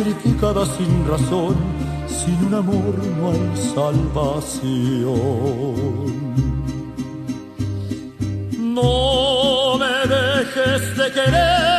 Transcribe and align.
Sacrificada 0.00 0.64
sin 0.64 1.06
razón. 1.06 1.56
Sin 2.08 2.44
un 2.46 2.54
amor 2.54 2.94
no 3.18 3.30
hay 3.30 3.56
salvación. 3.74 5.00
No 8.74 9.78
me 9.78 9.96
dejes 10.16 10.96
de 10.96 11.12
querer 11.12 11.70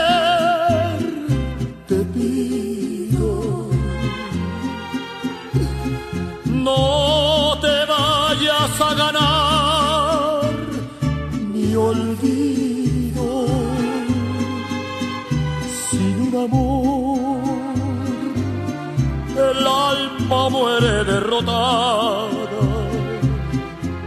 no 6.45 7.57
te 7.59 7.75
vayas 7.93 8.81
a 8.89 8.93
ganar 8.93 10.53
mi 11.53 11.75
olvido 11.75 13.47
sin 15.89 16.13
un 16.27 16.35
amor 16.45 16.90
muere 20.49 21.03
derrotada 21.03 22.31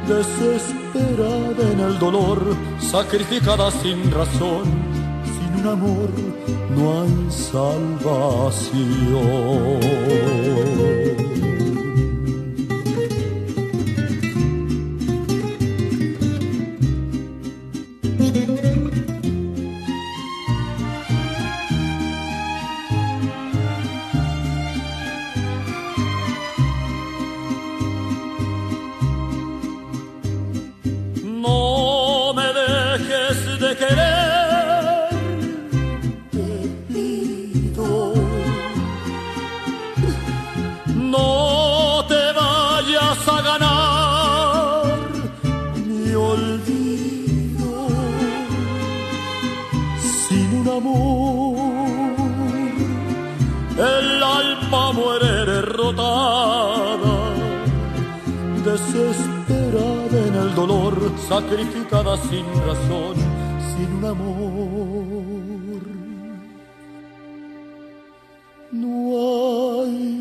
desesperada 0.08 1.72
en 1.72 1.80
el 1.80 1.98
dolor 1.98 2.40
sacrificada 2.78 3.70
sin 3.70 4.10
razón 4.10 4.64
sin 5.34 5.60
un 5.60 5.66
amor 5.68 6.08
no 6.74 7.02
hay 7.02 7.30
salvación 7.30 8.14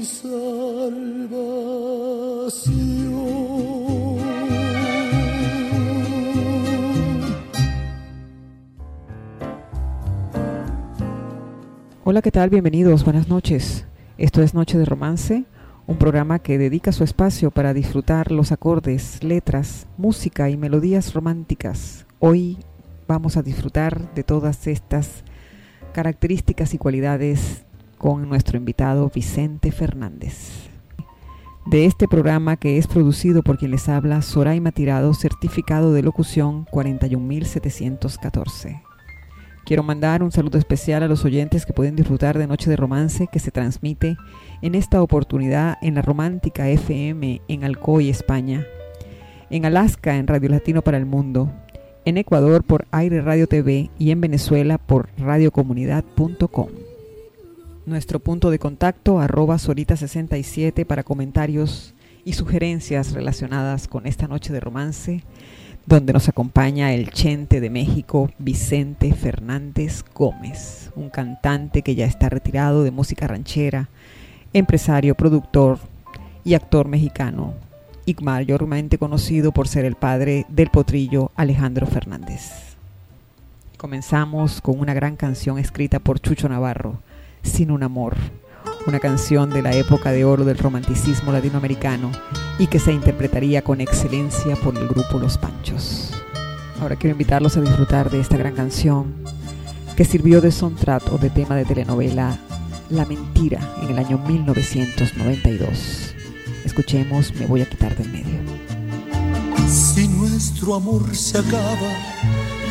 Salvación. 0.03 1.63
Hola, 12.03 12.21
¿qué 12.21 12.31
tal? 12.31 12.49
Bienvenidos, 12.49 13.05
buenas 13.05 13.29
noches. 13.29 13.85
Esto 14.17 14.41
es 14.41 14.53
Noche 14.53 14.77
de 14.77 14.85
Romance 14.85 15.45
un 15.85 15.97
programa 15.97 16.39
que 16.39 16.57
dedica 16.57 16.91
su 16.91 17.03
espacio 17.03 17.51
para 17.51 17.73
disfrutar 17.73 18.31
los 18.31 18.51
acordes, 18.51 19.21
letras, 19.23 19.87
música 19.97 20.49
y 20.49 20.55
melodías 20.55 21.13
románticas. 21.13 22.05
Hoy 22.19 22.57
vamos 23.07 23.35
a 23.35 23.41
disfrutar 23.41 24.13
de 24.13 24.23
todas 24.23 24.67
estas 24.67 25.23
características 25.91 26.73
y 26.73 26.77
cualidades 26.77 27.65
con 28.03 28.27
nuestro 28.27 28.57
invitado 28.57 29.09
Vicente 29.15 29.71
Fernández. 29.71 30.67
De 31.65 31.85
este 31.85 32.09
programa 32.09 32.57
que 32.57 32.77
es 32.77 32.85
producido 32.85 33.43
por 33.43 33.57
quien 33.57 33.71
les 33.71 33.87
habla, 33.87 34.21
Soraima 34.21 34.73
Tirado, 34.73 35.13
certificado 35.13 35.93
de 35.93 36.03
locución 36.03 36.65
41714. 36.65 38.83
Quiero 39.65 39.83
mandar 39.83 40.21
un 40.21 40.33
saludo 40.33 40.57
especial 40.57 41.03
a 41.03 41.07
los 41.07 41.23
oyentes 41.23 41.65
que 41.65 41.71
pueden 41.71 41.95
disfrutar 41.95 42.37
de 42.37 42.45
Noche 42.45 42.69
de 42.69 42.75
Romance 42.75 43.29
que 43.31 43.39
se 43.39 43.51
transmite 43.51 44.17
en 44.61 44.75
esta 44.75 45.01
oportunidad 45.01 45.77
en 45.81 45.95
la 45.95 46.01
Romántica 46.01 46.67
FM 46.67 47.41
en 47.47 47.63
Alcoy, 47.63 48.09
España, 48.09 48.65
en 49.49 49.65
Alaska 49.65 50.17
en 50.17 50.27
Radio 50.27 50.49
Latino 50.49 50.81
para 50.81 50.97
el 50.97 51.05
Mundo, 51.05 51.53
en 52.03 52.17
Ecuador 52.17 52.65
por 52.65 52.85
Aire 52.91 53.21
Radio 53.21 53.47
TV 53.47 53.91
y 53.97 54.11
en 54.11 54.19
Venezuela 54.19 54.77
por 54.77 55.07
radiocomunidad.com. 55.17 56.92
Nuestro 57.85 58.19
punto 58.19 58.49
de 58.49 58.59
contacto 58.59 59.19
arroba 59.19 59.55
Sorita67 59.57 60.85
para 60.85 61.03
comentarios 61.03 61.93
y 62.23 62.33
sugerencias 62.33 63.11
relacionadas 63.11 63.89
con 63.89 64.07
esta 64.07 64.27
noche 64.29 64.53
de 64.53 64.61
romance 64.61 65.23
donde 65.85 66.13
nos 66.13 66.29
acompaña 66.29 66.93
el 66.93 67.11
chente 67.11 67.59
de 67.59 67.69
México, 67.69 68.31
Vicente 68.39 69.13
Fernández 69.13 70.05
Gómez, 70.15 70.91
un 70.95 71.09
cantante 71.09 71.81
que 71.81 71.95
ya 71.95 72.05
está 72.05 72.29
retirado 72.29 72.83
de 72.83 72.91
música 72.91 73.27
ranchera, 73.27 73.89
empresario, 74.53 75.15
productor 75.15 75.79
y 76.45 76.53
actor 76.53 76.87
mexicano, 76.87 77.53
y 78.05 78.15
mayormente 78.21 78.97
conocido 78.97 79.51
por 79.51 79.67
ser 79.67 79.83
el 79.83 79.95
padre 79.95 80.45
del 80.47 80.69
potrillo 80.69 81.31
Alejandro 81.35 81.85
Fernández. 81.85 82.77
Comenzamos 83.77 84.61
con 84.61 84.79
una 84.79 84.93
gran 84.93 85.17
canción 85.17 85.59
escrita 85.59 85.99
por 85.99 86.21
Chucho 86.21 86.47
Navarro, 86.47 86.99
Sin 87.43 87.71
un 87.71 87.83
amor, 87.83 88.15
una 88.87 88.99
canción 88.99 89.49
de 89.49 89.61
la 89.61 89.73
época 89.73 90.11
de 90.11 90.25
oro 90.25 90.43
del 90.43 90.57
romanticismo 90.57 91.31
latinoamericano 91.31 92.11
y 92.57 92.67
que 92.67 92.79
se 92.79 92.91
interpretaría 92.91 93.61
con 93.61 93.81
excelencia 93.81 94.55
por 94.55 94.77
el 94.77 94.87
grupo 94.87 95.19
Los 95.19 95.37
Panchos. 95.37 96.11
Ahora 96.81 96.95
quiero 96.95 97.13
invitarlos 97.13 97.55
a 97.57 97.61
disfrutar 97.61 98.09
de 98.09 98.19
esta 98.19 98.37
gran 98.37 98.55
canción 98.55 99.13
que 99.95 100.05
sirvió 100.05 100.41
de 100.41 100.51
soundtrack 100.51 101.13
o 101.13 101.17
de 101.17 101.29
tema 101.29 101.55
de 101.55 101.65
telenovela 101.65 102.37
La 102.89 103.05
Mentira 103.05 103.59
en 103.81 103.89
el 103.89 103.99
año 103.99 104.17
1992. 104.17 106.15
Escuchemos 106.65 107.33
Me 107.35 107.45
voy 107.45 107.61
a 107.61 107.69
quitar 107.69 107.95
del 107.95 108.09
medio. 108.09 108.39
Si 109.67 110.07
nuestro 110.07 110.75
amor 110.75 111.15
se 111.15 111.37
acaba, 111.37 111.91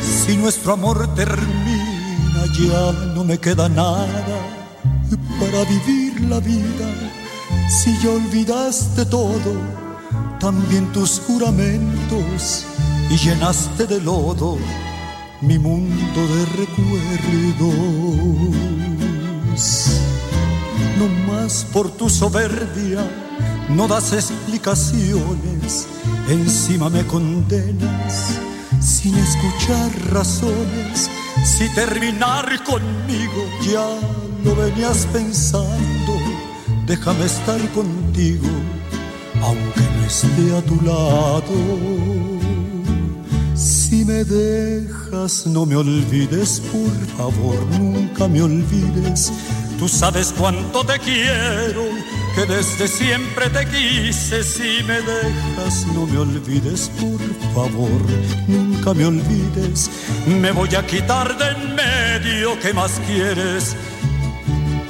si 0.01 0.37
nuestro 0.37 0.73
amor 0.73 1.13
termina, 1.15 2.45
ya 2.59 2.91
no 3.13 3.23
me 3.23 3.37
queda 3.37 3.69
nada 3.69 4.62
para 5.43 5.65
vivir 5.65 6.21
la 6.29 6.39
vida 6.39 6.89
Si 7.67 7.91
ya 8.01 8.09
olvidaste 8.09 9.05
todo, 9.05 9.53
también 10.39 10.91
tus 10.91 11.21
juramentos 11.25 12.65
y 13.09 13.17
llenaste 13.17 13.85
de 13.87 13.99
lodo 14.01 14.57
mi 15.41 15.59
mundo 15.59 16.19
de 16.33 16.45
recuerdos. 16.61 17.73
No 20.97 21.07
más 21.27 21.65
por 21.73 21.91
tu 21.91 22.09
soberbia, 22.09 23.01
no 23.69 23.87
das 23.87 24.13
explicaciones, 24.13 25.87
encima 26.29 26.89
me 26.89 27.05
condenas 27.05 28.39
sin 28.79 29.15
escuchar 29.15 29.91
razones. 30.11 31.09
Si 31.43 31.67
terminar 31.73 32.63
conmigo 32.63 33.41
ya 33.69 34.22
lo 34.43 34.55
venías 34.55 35.07
pensando, 35.11 36.19
déjame 36.85 37.25
estar 37.25 37.59
contigo, 37.69 38.47
aunque 39.41 39.81
no 39.81 40.05
esté 40.05 40.57
a 40.57 40.61
tu 40.61 40.75
lado. 40.85 41.53
Si 43.55 44.03
me 44.05 44.23
dejas, 44.23 45.45
no 45.45 45.65
me 45.65 45.75
olvides, 45.75 46.61
por 46.71 47.17
favor, 47.17 47.55
nunca 47.79 48.27
me 48.27 48.41
olvides. 48.41 49.31
Tú 49.79 49.87
sabes 49.87 50.33
cuánto 50.37 50.83
te 50.85 50.97
quiero, 50.99 51.83
que 52.35 52.45
desde 52.45 52.87
siempre 52.87 53.49
te 53.49 53.65
quise. 53.65 54.43
Si 54.43 54.83
me 54.83 55.01
dejas, 55.01 55.85
no 55.93 56.05
me 56.07 56.17
olvides, 56.17 56.89
por 56.99 57.19
favor, 57.53 58.01
nunca 58.47 58.93
me 58.93 59.05
olvides. 59.05 59.89
Me 60.27 60.51
voy 60.51 60.73
a 60.75 60.85
quitar 60.85 61.37
de 61.37 61.49
en 61.49 61.75
medio, 61.75 62.59
¿qué 62.59 62.73
más 62.73 62.99
quieres? 63.05 63.75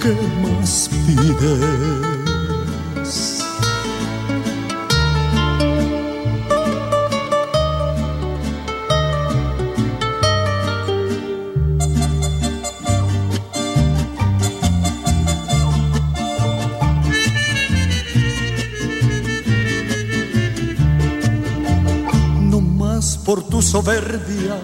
¿Qué 0.03 0.11
más 0.41 0.89
pides? 0.89 1.93
soberbia, 23.73 24.55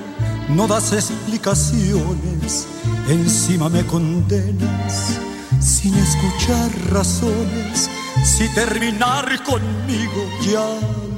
no 0.50 0.68
das 0.68 0.94
explicaciones, 0.94 2.68
encima 3.08 3.70
me 3.70 3.84
condenas 3.86 5.29
sin 5.82 5.96
escuchar 5.96 6.70
razones. 6.92 7.90
Si 8.24 8.50
terminar 8.50 9.26
conmigo 9.44 10.22
ya 10.42 10.68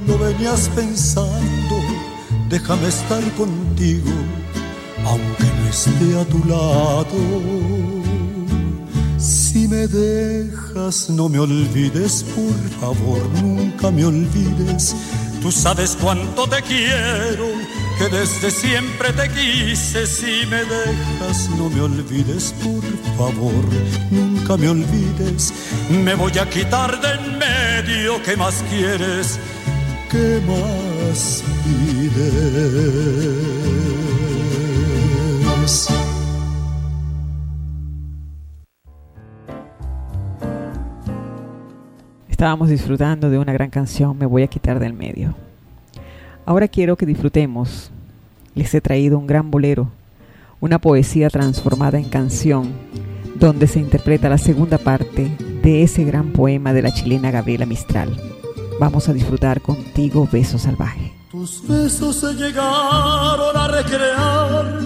lo 0.06 0.18
venías 0.18 0.68
pensando, 0.68 1.76
déjame 2.48 2.86
estar 2.86 3.24
contigo, 3.32 4.12
aunque 5.04 5.44
no 5.44 5.68
esté 5.68 6.20
a 6.20 6.24
tu 6.26 6.38
lado. 6.44 7.18
Si 9.18 9.66
me 9.66 9.88
dejas, 9.88 11.10
no 11.10 11.28
me 11.28 11.40
olvides, 11.40 12.24
por 12.36 12.60
favor, 12.80 13.20
nunca 13.42 13.90
me 13.90 14.04
olvides. 14.04 14.94
Tú 15.42 15.50
sabes 15.50 15.96
cuánto 16.00 16.48
te 16.48 16.62
quiero 16.62 17.48
que 18.02 18.08
desde 18.16 18.50
siempre 18.50 19.12
te 19.12 19.28
quise. 19.28 20.06
Si 20.06 20.46
me 20.46 20.64
dejas, 20.64 21.50
no 21.56 21.70
me 21.70 21.80
olvides, 21.80 22.52
por 22.62 22.82
favor, 23.16 23.64
nunca 24.10 24.56
me 24.56 24.68
olvides. 24.68 25.52
Me 25.90 26.14
voy 26.14 26.36
a 26.38 26.48
quitar 26.48 27.00
de 27.00 27.12
en 27.12 27.38
medio, 27.38 28.22
¿qué 28.24 28.36
más 28.36 28.64
quieres? 28.68 29.38
¿Qué 30.10 30.40
más 30.46 31.44
pides? 31.64 32.22
Estábamos 42.28 42.68
disfrutando 42.68 43.30
de 43.30 43.38
una 43.38 43.52
gran 43.52 43.70
canción, 43.70 44.18
Me 44.18 44.26
voy 44.26 44.42
a 44.42 44.48
quitar 44.48 44.80
del 44.80 44.94
medio. 44.94 45.51
Ahora 46.44 46.66
quiero 46.66 46.96
que 46.96 47.06
disfrutemos. 47.06 47.90
Les 48.54 48.74
he 48.74 48.80
traído 48.80 49.18
un 49.18 49.26
gran 49.26 49.50
bolero, 49.50 49.88
una 50.60 50.78
poesía 50.80 51.30
transformada 51.30 51.98
en 51.98 52.04
canción, 52.04 52.72
donde 53.36 53.66
se 53.66 53.78
interpreta 53.78 54.28
la 54.28 54.38
segunda 54.38 54.78
parte 54.78 55.36
de 55.62 55.82
ese 55.82 56.04
gran 56.04 56.32
poema 56.32 56.72
de 56.72 56.82
la 56.82 56.92
chilena 56.92 57.30
Gabriela 57.30 57.64
Mistral. 57.64 58.20
Vamos 58.80 59.08
a 59.08 59.12
disfrutar 59.12 59.60
contigo 59.60 60.28
Beso 60.30 60.58
Salvaje. 60.58 61.12
Tus 61.30 61.66
besos 61.66 62.16
se 62.16 62.34
llegaron 62.34 63.56
a 63.56 63.68
recrear 63.68 64.80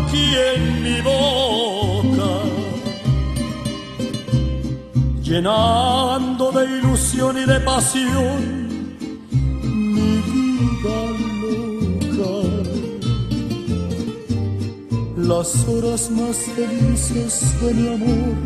aquí 0.00 0.34
en 0.54 0.82
mi 0.82 1.00
boca, 1.02 2.40
llenando 5.22 6.52
de 6.52 6.78
ilusión 6.78 7.36
y 7.36 7.44
de 7.44 7.60
pasión 7.60 8.59
Las 15.16 15.68
horas 15.68 16.10
más 16.10 16.36
felices 16.56 17.54
de 17.60 17.74
mi 17.74 17.88
amor 17.88 18.36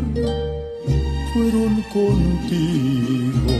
fueron 1.33 1.83
contigo. 1.93 3.55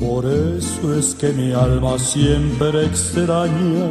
Por 0.00 0.24
eso 0.24 0.98
es 0.98 1.14
que 1.14 1.28
mi 1.32 1.52
alma 1.52 1.98
siempre 1.98 2.86
extraña 2.86 3.88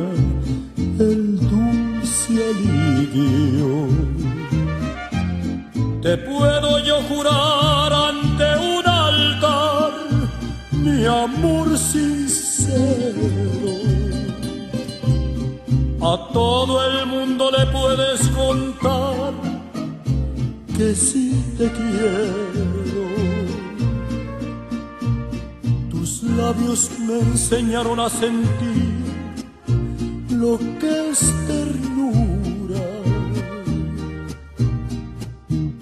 el 0.99 1.39
dulce 1.39 2.33
alivio. 2.51 3.87
Te 6.01 6.17
puedo 6.17 6.79
yo 6.79 7.01
jurar 7.03 7.93
mi 10.99 11.05
amor 11.05 11.77
sincero 11.77 13.27
a 16.01 16.29
todo 16.33 16.73
el 16.89 17.05
mundo 17.05 17.49
le 17.57 17.65
puedes 17.67 18.27
contar 18.29 19.33
que 20.75 20.93
sí 20.93 21.41
te 21.57 21.71
quiero. 21.71 23.05
Tus 25.89 26.23
labios 26.23 26.89
me 27.07 27.19
enseñaron 27.19 27.99
a 27.99 28.09
sentir 28.09 28.99
lo 30.31 30.57
que 30.79 31.09
es 31.11 31.19
ternura. 31.47 32.85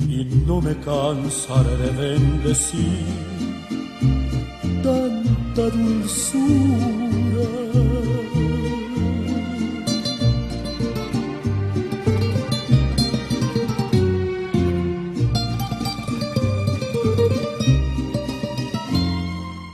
Y 0.07 0.43
no 0.45 0.61
me 0.61 0.75
cansaré 0.79 1.77
de 1.77 1.91
bendecir 2.01 3.26
tanta 4.87 5.63
dulzura. 5.75 7.47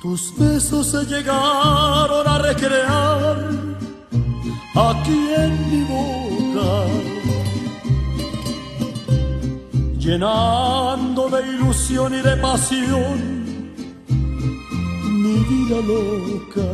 Tus 0.01 0.21
besos 0.37 0.87
se 0.91 1.01
llegaron 1.05 2.25
a 2.27 2.37
recrear 2.49 3.37
aquí 4.89 5.21
en 5.43 5.53
mi 5.71 5.81
boca, 5.93 6.71
llenando 9.99 11.29
de 11.29 11.39
ilusión 11.53 12.15
y 12.15 12.21
de 12.21 12.35
pasión 12.37 13.42
vida 15.53 15.79
loca. 15.93 16.69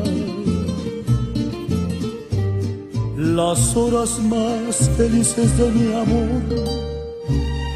Las 3.17 3.62
horas 3.75 4.12
más 4.19 4.89
felices 4.98 5.57
de 5.57 5.67
mi 5.71 5.88
amor 6.03 6.43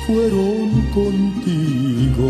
fueron 0.06 0.68
contigo 0.98 2.30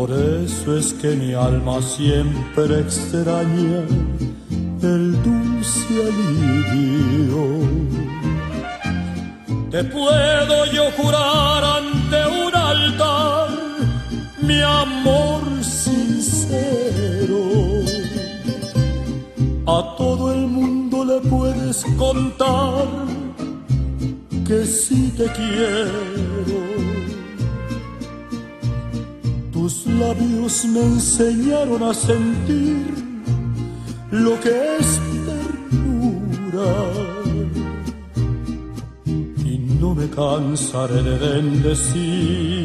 por 0.00 0.12
eso 0.12 0.76
es 0.78 0.94
que 0.94 1.14
mi 1.14 1.34
alma 1.34 1.82
siempre 1.82 2.80
extraña 2.80 3.82
el 4.82 5.22
dulce 5.22 5.94
alivio. 6.08 7.44
Te 9.70 9.84
puedo 9.84 10.66
yo 10.72 10.90
jurar 10.96 11.64
ante 11.64 12.18
un 12.46 12.54
altar 12.54 13.49
mi 14.50 14.60
amor 14.62 15.42
sincero. 15.62 17.42
A 19.76 19.78
todo 19.96 20.32
el 20.34 20.42
mundo 20.58 20.96
le 21.10 21.18
puedes 21.34 21.76
contar 22.04 22.86
que 24.48 24.60
sí 24.66 25.02
te 25.18 25.26
quiero. 25.38 26.60
Tus 29.52 29.74
labios 30.00 30.54
me 30.72 30.82
enseñaron 30.94 31.82
a 31.90 31.92
sentir 31.94 32.88
lo 34.10 34.32
que 34.44 34.54
es 34.78 34.88
ternura. 35.28 36.72
Y 39.50 39.54
no 39.80 39.88
me 39.94 40.06
cansaré 40.20 41.00
de 41.08 41.16
bendecir 41.26 42.59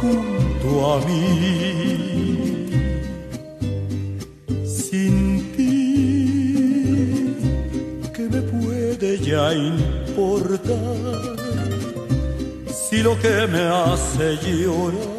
junto 0.00 0.92
a 0.92 0.94
mí. 1.06 1.24
Sin 4.64 5.52
ti, 5.56 7.36
¿qué 8.14 8.22
me 8.28 8.42
puede 8.42 9.18
ya 9.18 9.54
importar? 9.54 10.76
Si 12.72 13.02
lo 13.02 13.18
que 13.18 13.46
me 13.48 13.62
hace 13.62 14.36
llorar 14.36 15.15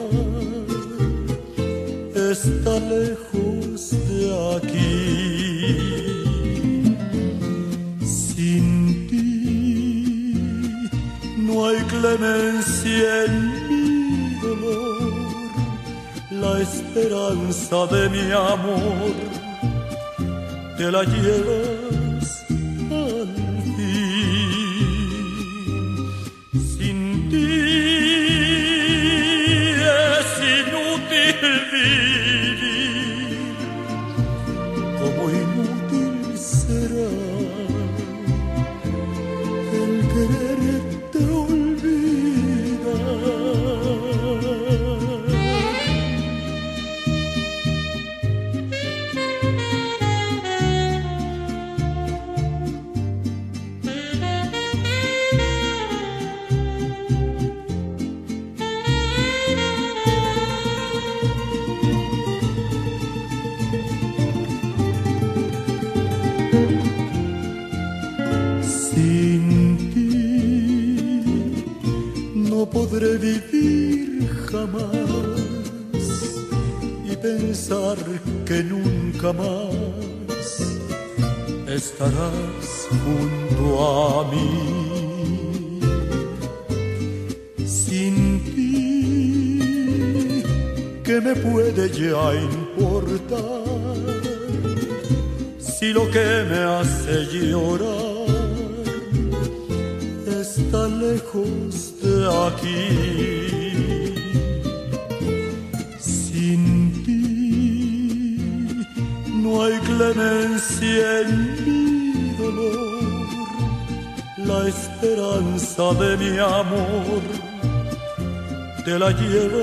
te 119.14 119.57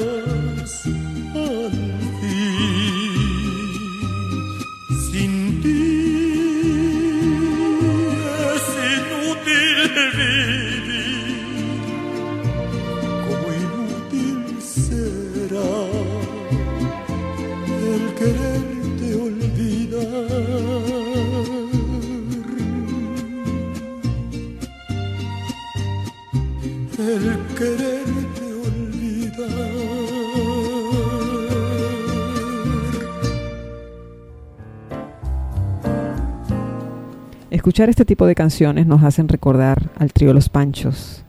Escuchar 37.65 37.89
este 37.89 38.05
tipo 38.05 38.27
de 38.27 38.35
canciones 38.35 38.87
nos 38.87 39.03
hacen 39.05 39.27
recordar 39.27 39.91
al 39.99 40.13
trío 40.13 40.35
Los 40.35 40.51
Panchos. 40.51 41.25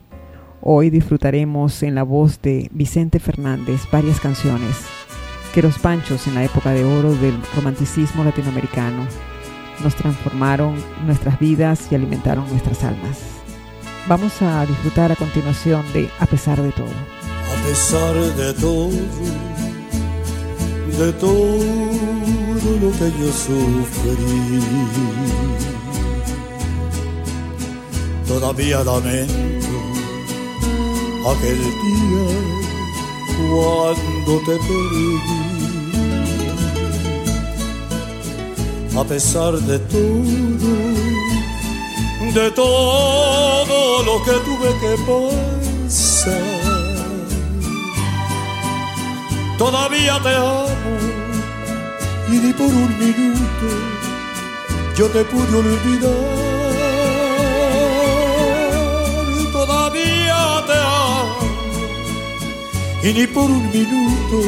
Hoy 0.60 0.90
disfrutaremos 0.90 1.82
en 1.82 1.94
la 1.94 2.02
voz 2.02 2.42
de 2.42 2.68
Vicente 2.74 3.20
Fernández 3.20 3.80
varias 3.90 4.20
canciones 4.20 4.84
que 5.54 5.62
los 5.62 5.78
Panchos 5.78 6.26
en 6.26 6.34
la 6.34 6.44
época 6.44 6.72
de 6.72 6.84
oro 6.84 7.14
del 7.14 7.34
romanticismo 7.54 8.22
latinoamericano 8.22 9.06
nos 9.82 9.94
transformaron 9.94 10.74
nuestras 11.06 11.38
vidas 11.38 11.90
y 11.90 11.94
alimentaron 11.94 12.46
nuestras 12.50 12.84
almas. 12.84 13.18
Vamos 14.06 14.42
a 14.42 14.66
disfrutar 14.66 15.12
a 15.12 15.16
continuación 15.16 15.90
de 15.94 16.10
A 16.20 16.26
pesar 16.26 16.60
de 16.60 16.72
todo. 16.72 16.84
A 16.84 17.66
pesar 17.66 18.14
de 18.14 18.52
todo, 18.60 18.90
de 20.98 21.12
todo 21.14 22.78
lo 22.82 22.90
que 22.92 23.10
yo 23.22 23.32
sufrí 23.32 24.60
todavía 28.26 28.82
lamento 28.82 29.76
aquel 31.30 31.58
día 31.58 32.26
cuando 33.38 34.38
te 34.46 34.56
perdí. 34.66 35.10
A 38.98 39.04
pesar 39.04 39.52
de 39.52 39.78
todo, 39.78 40.72
de 42.32 42.50
todo 42.52 44.02
lo 44.04 44.22
que 44.24 44.32
tuve 44.46 44.70
que 44.80 44.92
pasar, 45.06 46.32
todavía 49.58 50.18
te 50.22 50.34
amo 50.34 51.16
y 52.32 52.36
ni 52.38 52.52
por 52.54 52.66
un 52.66 52.98
minuto 52.98 53.68
yo 54.96 55.06
te 55.08 55.24
pude 55.24 55.56
olvidar. 55.58 56.45
Y 63.06 63.12
ni 63.12 63.26
por 63.28 63.48
un 63.48 63.70
minuto 63.70 64.40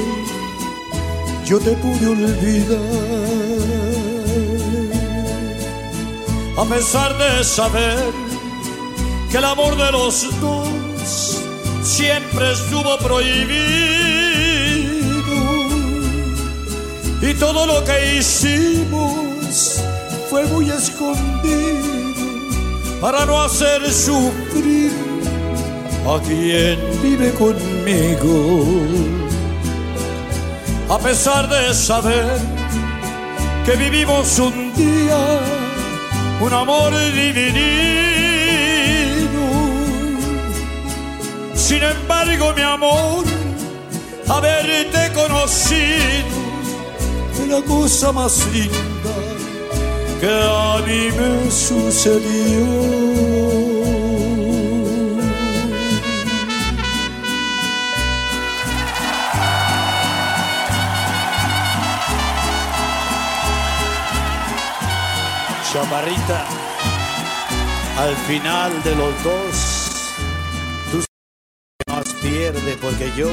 yo 1.45 1.61
te 1.61 1.71
pude 1.77 2.07
olvidar. 2.09 2.79
A 6.57 6.65
pesar 6.65 7.17
de 7.19 7.45
saber 7.45 7.99
que 9.31 9.39
el 9.39 9.45
amor 9.45 9.77
de 9.77 9.93
los 9.93 10.41
dos 10.41 11.39
siempre 11.85 12.53
estuvo 12.53 12.99
prohibido 12.99 13.39
y 17.23 17.35
todo 17.35 17.65
lo 17.65 17.85
que 17.85 18.17
hicimos 18.17 19.81
fue 20.29 20.45
muy 20.47 20.69
escondido 20.69 21.79
para 23.01 23.25
no 23.25 23.41
hacer 23.41 23.89
sufrir 23.93 24.48
a 26.09 26.21
quien 26.21 26.79
vive 27.03 27.33
conmigo. 27.35 28.65
A 30.89 30.99
pesar 30.99 31.49
de 31.49 31.75
saber 31.75 32.39
que 33.67 33.77
vivimos 33.77 34.39
un 34.39 34.73
día 34.75 35.41
un 36.41 36.53
amor 36.53 36.93
dividido, 37.13 37.59
sin 41.55 41.83
embargo 41.83 42.53
mi 42.57 42.63
amor, 42.63 43.25
haberte 44.29 45.13
conocido 45.13 46.39
la 47.49 47.61
cosa 47.63 48.13
más 48.13 48.47
linda 48.53 49.15
que 50.21 50.29
a 50.29 50.83
mí 50.87 51.09
me 51.19 51.51
sucedió. 51.51 53.68
Chamarrita, 65.89 66.45
al 67.97 68.15
final 68.27 68.83
de 68.83 68.95
los 68.95 69.25
dos, 69.25 70.15
tú 70.93 71.03
más 71.89 72.05
pierde 72.21 72.77
porque 72.79 73.11
yo 73.17 73.31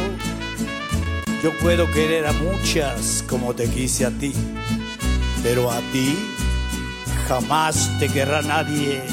yo 1.43 1.51
puedo 1.59 1.85
querer 1.91 2.25
a 2.25 2.31
muchas 2.31 3.25
como 3.29 3.53
te 3.53 3.69
quise 3.69 4.05
a 4.05 4.12
ti, 4.12 4.33
pero 5.43 5.69
a 5.69 5.79
ti 5.91 6.17
jamás 7.27 7.91
te 8.00 8.07
querrá 8.07 8.41
nadie 8.41 9.03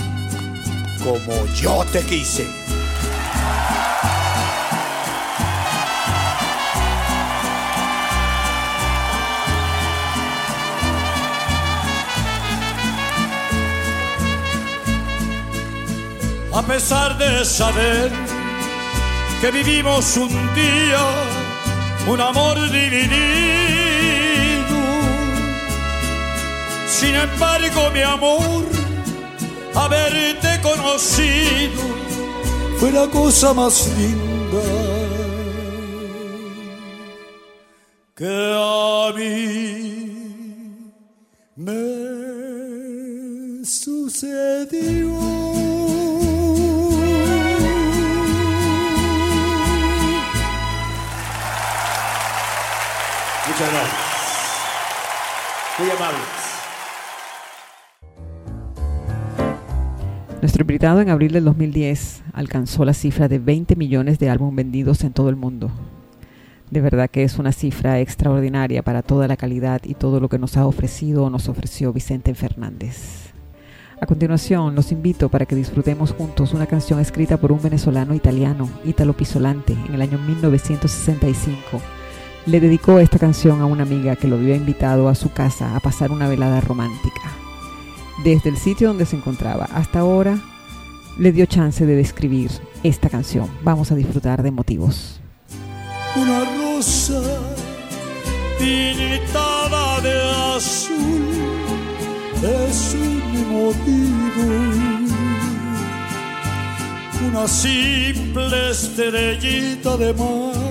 como 1.02 1.44
yo 1.60 1.84
te 1.92 2.00
quise. 2.02 2.61
A 16.62 16.66
pesar 16.66 17.18
de 17.18 17.44
saber 17.44 18.12
que 19.40 19.50
vivimos 19.50 20.16
un 20.16 20.30
día 20.54 21.04
un 22.06 22.20
amor 22.20 22.56
dividido. 22.70 23.10
Sin 26.88 27.16
embargo, 27.16 27.90
mi 27.92 28.02
amor, 28.02 28.64
haberte 29.74 30.60
conocido 30.62 31.82
fue 32.78 32.92
la 32.92 33.08
cosa 33.08 33.52
más 33.52 33.88
linda 33.98 34.62
que 38.14 38.54
a 38.56 39.12
mí 39.16 40.12
me 41.56 42.04
sucedió. 43.64 45.01
Amables. 55.96 56.42
Nuestro 60.40 60.62
invitado 60.62 61.00
en 61.00 61.08
abril 61.08 61.32
del 61.32 61.44
2010 61.44 62.24
alcanzó 62.32 62.84
la 62.84 62.94
cifra 62.94 63.28
de 63.28 63.38
20 63.38 63.76
millones 63.76 64.18
de 64.18 64.28
álbumes 64.28 64.56
vendidos 64.56 65.04
en 65.04 65.12
todo 65.12 65.28
el 65.28 65.36
mundo. 65.36 65.70
De 66.70 66.80
verdad 66.80 67.08
que 67.08 67.22
es 67.22 67.38
una 67.38 67.52
cifra 67.52 68.00
extraordinaria 68.00 68.82
para 68.82 69.02
toda 69.02 69.28
la 69.28 69.36
calidad 69.36 69.82
y 69.84 69.94
todo 69.94 70.18
lo 70.18 70.28
que 70.28 70.38
nos 70.38 70.56
ha 70.56 70.66
ofrecido 70.66 71.24
o 71.24 71.30
nos 71.30 71.48
ofreció 71.48 71.92
Vicente 71.92 72.34
Fernández. 72.34 73.32
A 74.00 74.06
continuación, 74.06 74.74
los 74.74 74.90
invito 74.90 75.28
para 75.28 75.46
que 75.46 75.54
disfrutemos 75.54 76.12
juntos 76.12 76.54
una 76.54 76.66
canción 76.66 76.98
escrita 76.98 77.36
por 77.36 77.52
un 77.52 77.62
venezolano 77.62 78.14
italiano, 78.14 78.68
Italo 78.84 79.12
Pisolante, 79.12 79.74
en 79.86 79.94
el 79.94 80.02
año 80.02 80.18
1965 80.18 82.01
le 82.46 82.60
dedicó 82.60 82.98
esta 82.98 83.18
canción 83.18 83.60
a 83.60 83.66
una 83.66 83.84
amiga 83.84 84.16
que 84.16 84.26
lo 84.26 84.36
había 84.36 84.56
invitado 84.56 85.08
a 85.08 85.14
su 85.14 85.32
casa 85.32 85.76
a 85.76 85.80
pasar 85.80 86.10
una 86.10 86.28
velada 86.28 86.60
romántica. 86.60 87.20
Desde 88.24 88.50
el 88.50 88.56
sitio 88.56 88.88
donde 88.88 89.06
se 89.06 89.16
encontraba 89.16 89.64
hasta 89.66 90.00
ahora, 90.00 90.38
le 91.18 91.32
dio 91.32 91.46
chance 91.46 91.86
de 91.86 91.94
describir 91.94 92.50
esta 92.82 93.08
canción. 93.08 93.48
Vamos 93.62 93.92
a 93.92 93.94
disfrutar 93.94 94.42
de 94.42 94.50
motivos. 94.50 95.20
Una 96.16 96.44
rosa 96.56 97.22
pintada 98.58 100.00
de 100.00 100.56
azul 100.56 101.22
es 102.42 102.94
un 102.94 103.52
motivo. 103.52 104.82
Una 107.28 107.46
simple 107.46 108.70
estrellita 108.70 109.96
de 109.96 110.12
mar 110.14 110.61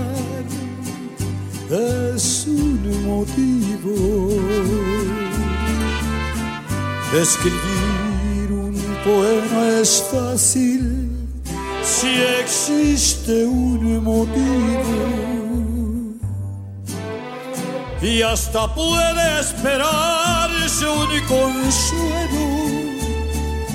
es 1.72 2.46
un 2.48 3.06
motivo. 3.06 4.30
Escribir 7.14 8.52
un 8.52 8.76
poema 9.04 9.80
es 9.82 10.04
fácil 10.12 11.10
si 11.84 12.10
existe 12.42 13.46
un 13.46 14.04
motivo. 14.04 15.12
Y 18.02 18.22
hasta 18.22 18.74
puede 18.74 19.40
esperarse 19.40 20.86
un 20.88 21.10
consuelo 21.28 22.48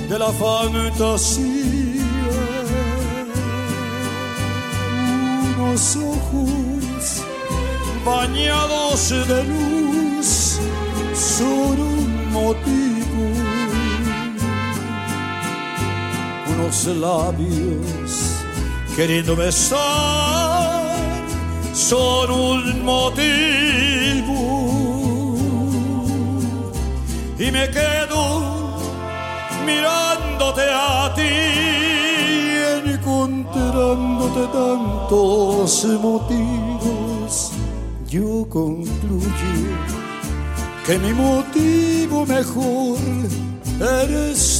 de 0.09 0.18
la 0.18 0.32
fantasía. 0.32 1.56
Unos 5.59 5.96
ojos 5.96 6.15
bañados 8.07 9.11
de 9.11 9.42
luz 9.42 10.61
son 11.12 11.77
un 11.81 12.33
motivo. 12.33 13.23
Unos 16.53 16.87
labios 16.87 18.11
queriendo 18.95 19.35
besar 19.35 20.97
son 21.75 22.31
un 22.31 22.85
motivo. 22.85 24.38
Y 27.38 27.51
me 27.51 27.69
quedo 27.71 28.21
mirándote 29.66 30.62
a 30.73 31.12
ti, 31.16 31.35
encontrándote 32.92 34.42
tantos 34.53 35.85
motivos 36.01 36.95
yo 38.16 38.46
concluyo 38.48 39.52
que 40.87 40.98
mi 40.98 41.12
motivo 41.12 42.24
mejor 42.24 42.98
eres 44.02 44.56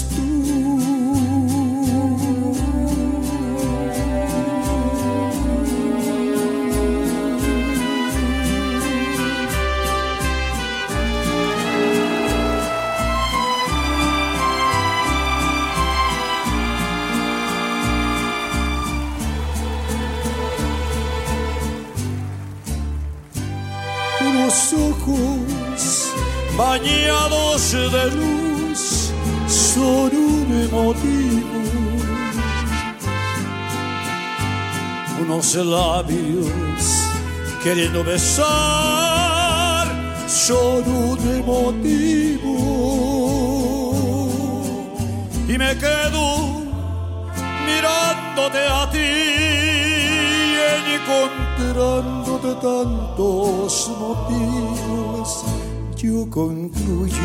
de 28.05 28.77
son 29.49 30.11
un 30.13 30.71
motivo. 30.71 31.61
Unos 35.23 35.55
labios 35.55 36.51
queriendo 37.63 38.05
besar 38.05 39.87
son 40.29 40.85
un 40.87 41.47
motivo. 41.47 42.57
Y 45.49 45.57
me 45.57 45.77
quedo 45.79 46.63
mirándote 47.67 48.59
a 48.59 48.91
ti 48.91 49.57
encontrándote 50.97 52.55
tantos 52.61 53.91
motivos, 53.99 55.45
yo 55.97 56.29
concluyo 56.31 57.23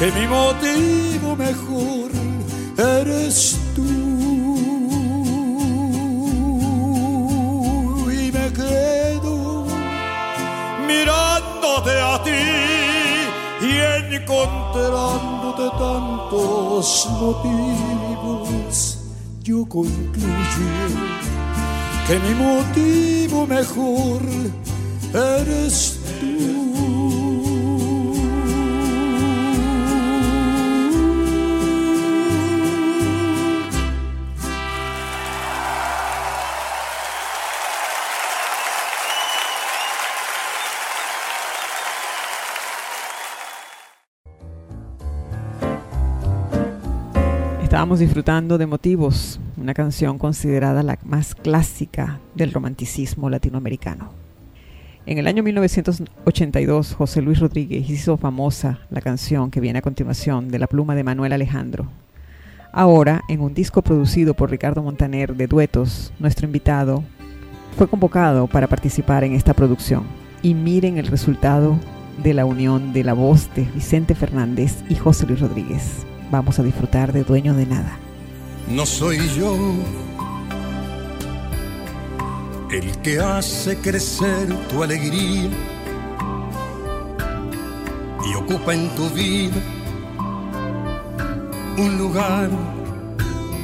que 0.00 0.10
mi 0.12 0.26
motivo 0.26 1.36
mejor 1.36 2.10
eres 2.78 3.58
tú. 3.74 3.82
Y 8.10 8.32
me 8.32 8.46
quedo 8.60 9.66
mirándote 10.88 11.90
a 12.00 12.22
ti 12.24 12.44
y 13.60 13.72
encontrándote 14.14 15.68
tantos 15.78 17.06
motivos, 17.20 18.98
yo 19.42 19.66
concluyo 19.66 20.70
que 22.06 22.18
mi 22.20 22.34
motivo 22.42 23.46
mejor 23.46 24.22
eres 25.12 26.00
Estábamos 47.80 48.00
disfrutando 48.00 48.58
de 48.58 48.66
Motivos, 48.66 49.40
una 49.56 49.72
canción 49.72 50.18
considerada 50.18 50.82
la 50.82 50.98
más 51.02 51.34
clásica 51.34 52.20
del 52.34 52.52
romanticismo 52.52 53.30
latinoamericano. 53.30 54.12
En 55.06 55.16
el 55.16 55.26
año 55.26 55.42
1982, 55.42 56.92
José 56.92 57.22
Luis 57.22 57.38
Rodríguez 57.38 57.88
hizo 57.88 58.18
famosa 58.18 58.80
la 58.90 59.00
canción 59.00 59.50
que 59.50 59.60
viene 59.60 59.78
a 59.78 59.82
continuación 59.82 60.50
de 60.50 60.58
la 60.58 60.66
pluma 60.66 60.94
de 60.94 61.04
Manuel 61.04 61.32
Alejandro. 61.32 61.88
Ahora, 62.70 63.22
en 63.30 63.40
un 63.40 63.54
disco 63.54 63.80
producido 63.80 64.34
por 64.34 64.50
Ricardo 64.50 64.82
Montaner 64.82 65.34
de 65.34 65.46
duetos, 65.46 66.12
nuestro 66.18 66.44
invitado 66.44 67.02
fue 67.78 67.88
convocado 67.88 68.46
para 68.46 68.66
participar 68.66 69.24
en 69.24 69.32
esta 69.32 69.54
producción. 69.54 70.02
Y 70.42 70.52
miren 70.52 70.98
el 70.98 71.06
resultado 71.06 71.78
de 72.22 72.34
la 72.34 72.44
unión 72.44 72.92
de 72.92 73.04
la 73.04 73.14
voz 73.14 73.48
de 73.54 73.62
Vicente 73.74 74.14
Fernández 74.14 74.84
y 74.90 74.96
José 74.96 75.26
Luis 75.26 75.40
Rodríguez 75.40 76.04
vamos 76.30 76.58
a 76.58 76.62
disfrutar 76.62 77.12
de 77.12 77.24
Dueño 77.24 77.54
de 77.54 77.66
Nada. 77.66 77.98
No 78.68 78.86
soy 78.86 79.18
yo 79.36 79.56
el 82.70 82.96
que 82.98 83.18
hace 83.18 83.76
crecer 83.78 84.48
tu 84.68 84.82
alegría 84.82 85.50
y 88.24 88.34
ocupa 88.34 88.74
en 88.74 88.88
tu 88.90 89.08
vida 89.10 89.60
un 91.76 91.98
lugar 91.98 92.48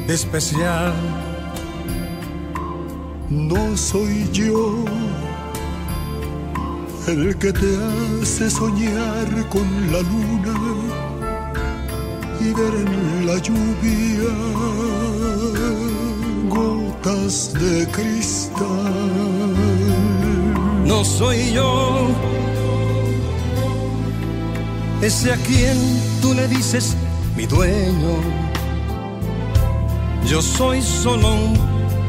especial. 0.09 0.93
No 3.31 3.77
soy 3.77 4.29
yo 4.33 4.85
el 7.07 7.37
que 7.37 7.53
te 7.53 7.77
hace 8.23 8.51
soñar 8.51 9.49
con 9.51 9.93
la 9.93 10.01
luna 10.01 11.06
y 12.41 12.53
ver 12.53 12.75
en 12.75 13.27
la 13.27 13.39
lluvia 13.39 14.33
gotas 16.49 17.53
de 17.55 17.87
cristal. 17.89 19.55
No 20.85 21.05
soy 21.05 21.53
yo 21.53 22.09
ese 25.03 25.33
a 25.33 25.37
quien 25.37 25.77
tú 26.21 26.35
le 26.35 26.49
dices 26.49 26.97
mi 27.37 27.47
dueño. 27.47 28.17
Yo 30.27 30.43
soy 30.43 30.83
solo 30.83 31.35
un 31.35 31.55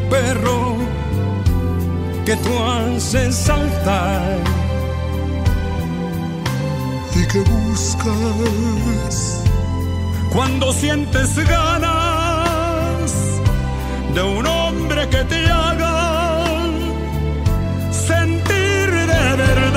perro 0.09 0.77
que 2.25 2.35
tú 2.37 2.49
haces 2.59 3.35
saltar 3.35 4.37
y 7.15 7.27
que 7.27 7.39
buscas 7.39 8.07
cuando 10.33 10.73
sientes 10.73 11.35
ganas 11.47 13.11
de 14.13 14.21
un 14.23 14.45
hombre 14.45 15.09
que 15.09 15.23
te 15.23 15.49
haga 15.49 16.45
sentir 17.91 18.89
de 19.13 19.35
verdad. 19.37 19.76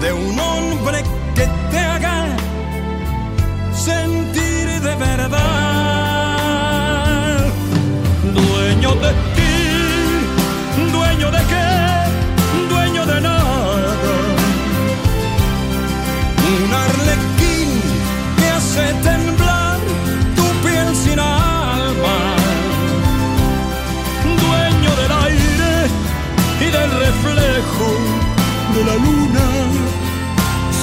de 0.00 0.12
un 0.12 0.38
hombre 0.38 1.02
que 1.34 1.46
te 1.70 1.78
haga 1.78 2.26
sentir 3.74 4.80
de 4.80 4.94
verdad. 4.96 5.36
Dueño 8.34 8.94
de 8.94 9.12
ti, 9.36 9.54
dueño 10.92 11.30
de 11.30 11.42
qué, 11.50 11.68
dueño 12.72 13.06
de 13.06 13.20
nada, 13.20 13.94
un 16.52 16.72
arlequín 16.86 17.68
que 18.38 18.46
hace 18.56 18.84
temblar 19.02 19.19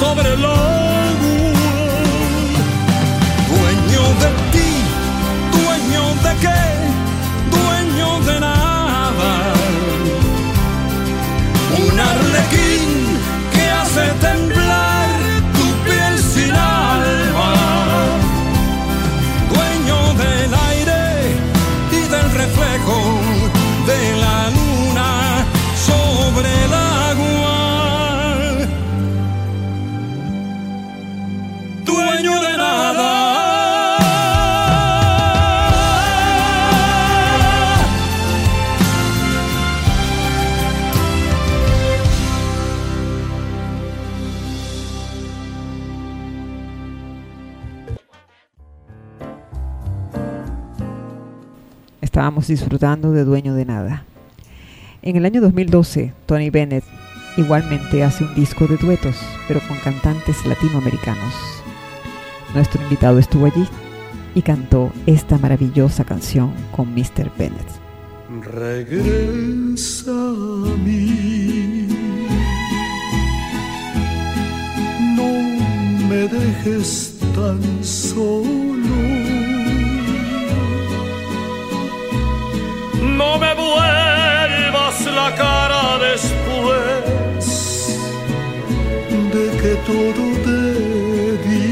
sobre 0.08 0.34
el 0.34 0.46
agua. 0.46 0.77
Disfrutando 52.46 53.12
de 53.14 53.24
Dueño 53.24 53.56
de 53.56 53.66
Nada. 53.66 54.04
En 55.02 55.16
el 55.16 55.26
año 55.26 55.42
2012, 55.42 56.14
Tony 56.28 56.52
Bennett 56.52 56.84
igualmente 57.36 58.04
hace 58.04 58.24
un 58.24 58.36
disco 58.36 58.68
de 58.68 58.78
duetos, 58.78 59.16
pero 59.48 59.60
con 59.68 59.78
cantantes 59.80 60.46
latinoamericanos. 60.46 61.34
Nuestro 62.54 62.82
invitado 62.84 63.18
estuvo 63.18 63.48
allí 63.48 63.68
y 64.36 64.44
cantó 64.44 64.92
esta 65.08 65.40
maravillosa 65.40 66.04
canción 66.06 66.54
con 66.76 66.94
Mr. 66.94 67.32
Bennett. 67.38 67.68
Regresa 68.44 70.12
a 70.12 70.78
mí. 70.86 71.88
No 75.16 76.08
me 76.08 76.28
dejes 76.28 77.18
tan 77.34 77.84
solo. 77.84 79.17
No 83.16 83.38
me 83.38 83.54
vuelvas 83.54 85.06
la 85.06 85.34
cara 85.36 85.98
después 86.00 87.04
de 89.34 89.46
que 89.62 89.76
todo 89.86 90.24
te 90.46 90.62
di. 91.48 91.68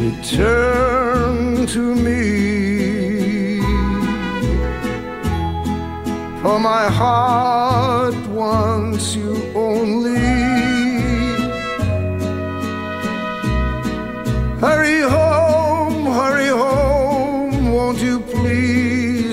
Return 0.00 1.66
to 1.66 1.94
me, 1.94 2.22
for 6.42 6.58
my 6.58 6.86
heart 6.88 7.77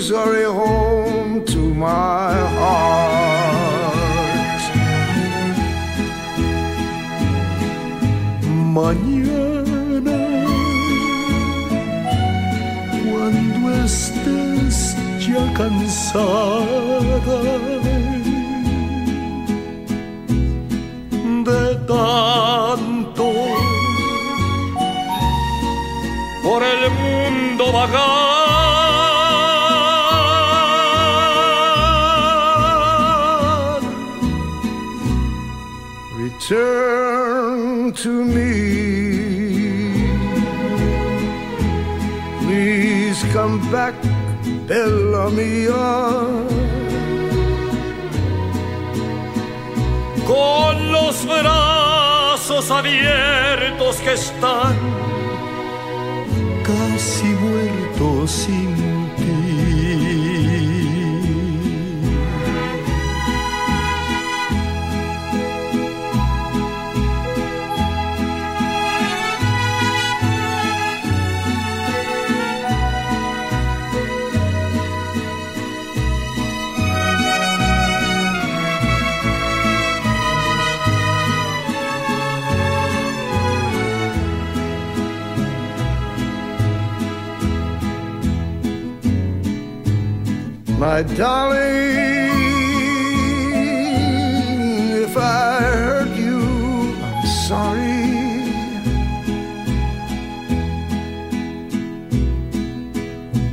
hurry 0.09 0.43
home 0.43 1.43
to 1.45 1.73
my 1.73 2.33
heart? 2.57 3.95
Mañana, 8.77 10.19
cuando 13.09 13.83
estés 13.83 14.95
ya 15.19 15.43
cansada 15.53 17.39
de 21.47 21.75
tanto 21.87 23.27
por 26.43 26.61
el 26.63 26.81
mundo 26.91 27.71
vagar. 27.71 28.34
To 37.95 38.23
me. 38.23 38.51
Please 42.41 43.23
come 43.33 43.59
back, 43.71 43.95
Bella 44.67 45.29
mia. 45.29 46.55
con 50.25 50.91
los 50.91 51.23
brazos 51.25 52.71
abiertos 52.71 53.97
que 53.97 54.13
están 54.13 54.75
casi 56.63 57.25
muertos 57.25 58.31
sin 58.31 58.84
My 90.95 91.03
darling, 91.03 91.59
if 95.03 95.17
I 95.17 95.59
hurt 95.59 96.15
you, 96.15 96.39
I'm 97.03 97.25
sorry. 97.49 97.99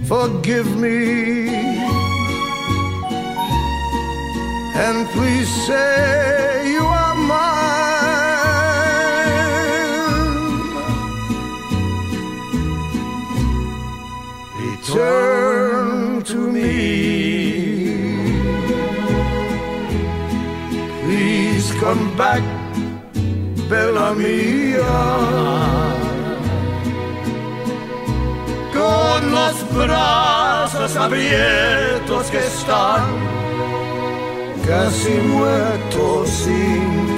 Forgive 0.07 0.77
me. 0.77 1.49
And 4.77 5.09
please 5.09 5.51
say 5.67 6.42
back, 22.17 22.43
Bella 23.69 24.15
mia. 24.15 25.53
con 28.73 29.31
los 29.31 29.75
brazos 29.75 30.97
abiertos 30.97 32.31
que 32.31 32.39
están 32.39 33.03
casi 34.67 35.13
muerto 35.29 36.25
sin 36.27 37.12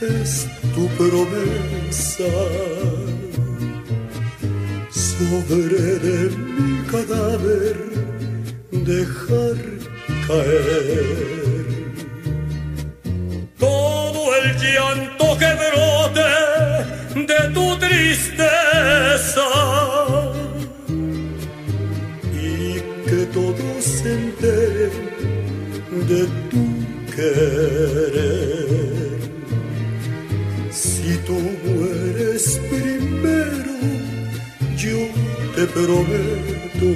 es 0.00 0.46
tu 0.74 0.86
promesa 0.96 2.24
sobre 4.90 6.30
mi 6.30 6.82
cadáver 6.86 7.76
dejar 8.70 9.56
caer 10.26 11.16
todo 13.58 14.36
el 14.36 14.56
llanto 14.56 15.36
que 15.36 15.50
brote 15.66 16.30
de 17.26 17.40
tu 17.54 17.76
tristeza 17.78 19.48
y 22.34 22.80
que 23.08 23.26
todos 23.32 23.84
se 23.84 24.16
de 26.06 26.22
tu 26.50 26.64
querer. 27.16 28.97
te 35.58 35.66
prometo 35.66 36.90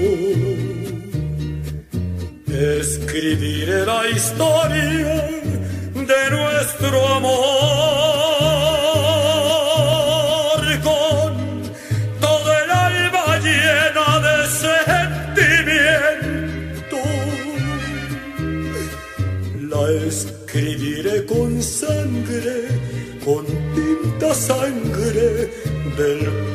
escribiré 2.80 3.84
la 3.84 4.08
historia 4.08 5.14
de 5.94 6.22
nuestro 6.30 6.98
amor 7.16 7.32
con 10.88 11.30
todo 12.20 12.48
el 12.62 12.70
alma 12.70 13.26
llena 13.46 14.08
de 14.26 14.36
sentimiento. 14.64 16.00
La 19.72 19.84
escribiré 20.06 21.16
con 21.26 21.50
sangre, 21.60 22.56
con 23.24 23.44
tinta 23.74 24.30
sangre 24.34 25.50
del 25.96 26.51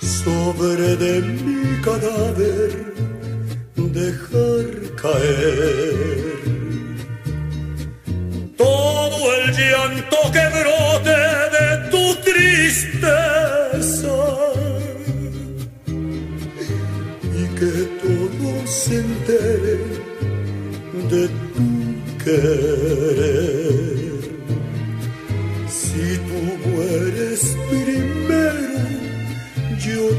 sobre 0.00 0.96
de 0.96 1.20
mi 1.20 1.80
cadáver 1.80 2.72
dejar 3.76 4.66
caer 5.00 6.42
todo 8.56 9.34
el 9.36 9.52
llanto 9.52 10.16
que 10.32 10.44
brote 10.58 11.18
de 11.56 11.68
tu 11.92 12.04
tristeza 12.28 14.18
y 17.32 17.44
que 17.58 17.74
todos 18.02 18.70
se 18.70 18.94
enteren 18.96 20.02
de 21.10 21.28
tu 21.54 21.68
querer. 22.24 23.93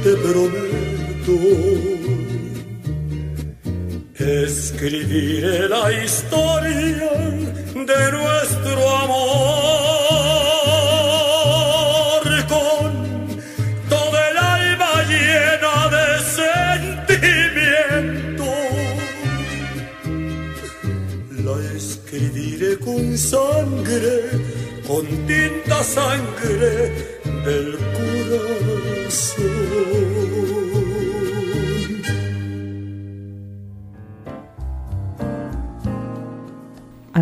te 0.05 0.13
prometo 0.17 1.35
escribiré 4.19 5.67
la 5.67 5.91
historia 6.03 7.11
de 7.73 8.11
nuestro 8.11 8.81
amor 9.03 9.25
con 12.53 12.89
todo 13.89 14.15
el 14.29 14.37
alma 14.37 14.93
llena 15.09 15.75
de 15.95 16.07
sentimiento. 17.09 18.47
La 21.45 21.57
escribiré 21.75 22.71
con 22.77 23.03
sangre, 23.17 24.15
con 24.87 25.03
tinta 25.25 25.77
sangre 25.83 27.15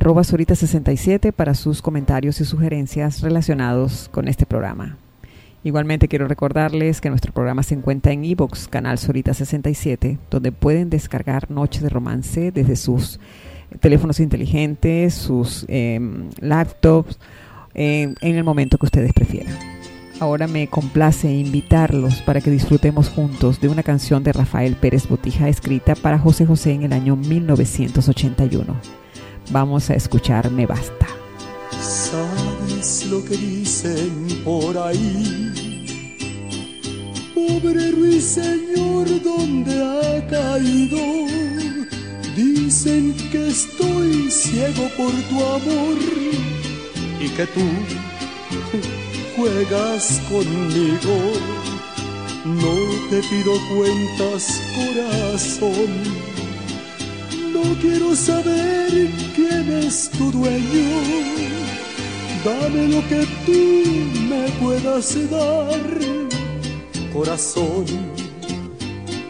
arroba 0.03 0.23
67 0.23 1.31
para 1.31 1.53
sus 1.53 1.81
comentarios 1.81 2.41
y 2.41 2.45
sugerencias 2.45 3.21
relacionados 3.21 4.09
con 4.11 4.27
este 4.27 4.45
programa. 4.45 4.97
Igualmente 5.63 6.07
quiero 6.07 6.27
recordarles 6.27 6.99
que 6.99 7.09
nuestro 7.09 7.33
programa 7.33 7.63
se 7.63 7.75
encuentra 7.75 8.11
en 8.11 8.25
iVoox, 8.25 8.67
canal 8.67 8.97
Sorita 8.97 9.33
67, 9.33 10.19
donde 10.29 10.51
pueden 10.51 10.89
descargar 10.89 11.49
Noche 11.51 11.81
de 11.81 11.89
Romance 11.89 12.51
desde 12.51 12.75
sus 12.75 13.19
teléfonos 13.79 14.19
inteligentes, 14.19 15.13
sus 15.13 15.65
em, 15.67 16.29
laptops, 16.39 17.19
en 17.73 18.15
el 18.21 18.43
momento 18.43 18.77
que 18.77 18.85
ustedes 18.85 19.13
prefieran. 19.13 19.82
Ahora 20.23 20.47
me 20.47 20.69
complace 20.69 21.29
invitarlos 21.29 22.21
para 22.21 22.39
que 22.39 22.49
disfrutemos 22.49 23.09
juntos 23.09 23.59
de 23.59 23.67
una 23.67 23.83
canción 23.83 24.23
de 24.23 24.31
Rafael 24.31 24.77
Pérez 24.77 25.09
Botija 25.09 25.49
escrita 25.49 25.95
para 25.95 26.17
José 26.17 26.45
José 26.45 26.71
en 26.71 26.83
el 26.83 26.93
año 26.93 27.17
1981. 27.17 28.73
Vamos 29.51 29.89
a 29.89 29.95
escuchar 29.95 30.49
Me 30.49 30.65
Basta. 30.65 31.07
Sabes 31.71 32.53
¿Sabes 32.63 33.05
lo 33.07 33.21
que 33.25 33.35
dicen 33.35 34.27
por 34.45 34.77
ahí? 34.77 35.51
Pobre 37.35 37.91
ruiseñor, 37.91 39.21
¿dónde 39.21 39.83
ha 39.83 40.25
caído? 40.27 40.99
Dicen 42.33 43.13
que 43.29 43.49
estoy 43.49 44.31
ciego 44.31 44.87
por 44.95 45.11
tu 45.11 45.43
amor 45.43 45.97
y 47.19 47.27
que 47.27 47.45
tú 47.47 47.61
juegas 49.35 50.21
conmigo. 50.29 51.15
No 52.45 52.75
te 53.09 53.21
pido 53.29 53.53
cuentas, 53.75 54.61
corazón. 54.75 56.23
No 57.53 57.63
quiero 57.81 58.15
saber 58.15 59.09
quién 59.35 59.71
es 59.71 60.09
tu 60.09 60.31
dueño. 60.31 61.33
Dame 62.43 62.87
lo 62.89 63.01
que 63.07 63.25
tú 63.45 63.61
me 64.27 64.49
puedas 64.61 65.15
dar, 65.29 65.79
corazón, 67.13 67.85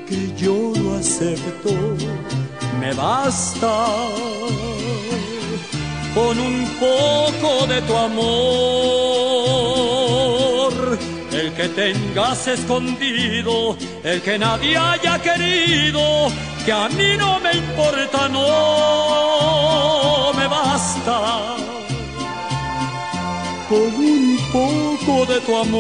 que 0.08 0.34
yo 0.36 0.74
lo 0.82 0.96
acepto. 0.96 1.96
Me 2.80 2.92
basta 2.94 3.86
con 6.16 6.40
un 6.40 6.68
poco 6.80 7.68
de 7.68 7.82
tu 7.82 7.96
amor. 7.96 9.33
Que 11.64 11.70
tengas 11.70 12.46
escondido, 12.46 13.78
el 14.04 14.22
que 14.22 14.38
nadie 14.38 14.78
haya 14.78 15.18
querido, 15.22 16.30
que 16.66 16.74
a 16.74 16.90
mí 16.90 17.16
no 17.18 17.40
me 17.40 17.54
importa, 17.54 18.28
no 18.28 20.34
me 20.36 20.46
basta. 20.46 21.56
Con 23.70 23.96
un 23.96 24.38
poco 24.52 25.26
de 25.26 25.40
tu 25.40 25.56
amor, 25.56 25.78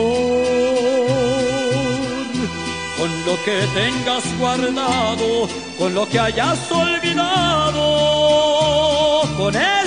con 2.97 3.25
lo 3.25 3.43
que 3.43 3.67
tengas 3.73 4.23
guardado, 4.39 5.49
con 5.77 5.93
lo 5.93 6.07
que 6.07 6.17
hayas 6.17 6.71
olvidado, 6.71 7.81
con 9.35 9.53
eso 9.53 9.82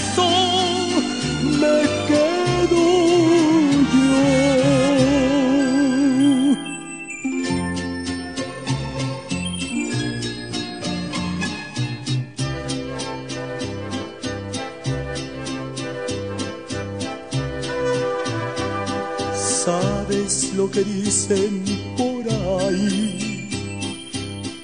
dicen 20.84 21.62
por 21.96 22.24
ahí? 22.62 23.48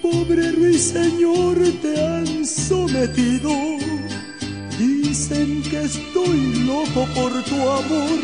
Pobre 0.02 0.52
ruiseñor, 0.52 1.58
te 1.80 2.04
han 2.04 2.44
sometido. 2.44 3.50
Dicen 4.78 5.62
que 5.62 5.82
estoy 5.82 6.64
loco 6.66 7.06
por 7.14 7.32
tu 7.44 7.54
amor. 7.54 8.20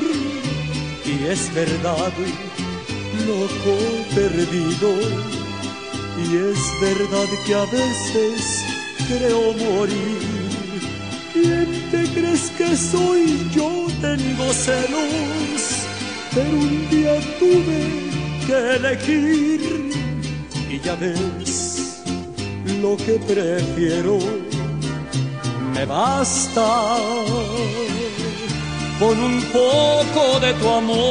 Y 1.04 1.26
es 1.26 1.52
verdad, 1.54 2.12
loco 3.26 3.76
perdido. 4.14 4.90
Y 6.24 6.36
es 6.50 6.60
verdad 6.80 7.28
que 7.46 7.54
a 7.54 7.64
veces 7.64 8.64
creo 9.06 9.52
morir. 9.52 10.18
¿Quién 11.32 11.90
te 11.90 12.04
crees 12.12 12.50
que 12.58 12.76
soy? 12.76 13.48
Yo 13.54 13.86
tengo 14.00 14.52
celos 14.52 15.67
pero 16.38 16.56
un 16.56 16.88
día 16.88 17.14
tuve 17.40 17.80
que 18.46 18.56
elegir 18.76 19.60
y 20.70 20.78
ya 20.78 20.94
ves 20.94 22.02
lo 22.80 22.96
que 22.96 23.14
prefiero. 23.32 24.18
Me 25.74 25.84
basta 25.84 26.96
con 29.00 29.18
un 29.30 29.42
poco 29.60 30.38
de 30.40 30.54
tu 30.54 30.68
amor, 30.68 31.02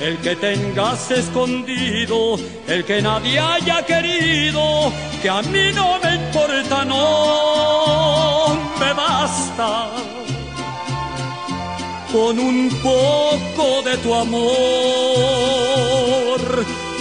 el 0.00 0.16
que 0.18 0.36
tengas 0.36 1.10
escondido, 1.10 2.38
el 2.66 2.84
que 2.84 3.02
nadie 3.02 3.38
haya 3.38 3.84
querido, 3.84 4.90
que 5.20 5.28
a 5.28 5.42
mí 5.42 5.70
no 5.74 5.98
me 6.02 6.14
importa, 6.14 6.84
no 6.86 8.56
me 8.80 8.92
basta 8.94 9.90
con 12.12 12.38
un 12.38 12.68
poco 12.82 13.82
de 13.82 13.96
tu 13.98 14.14
amor, 14.14 14.42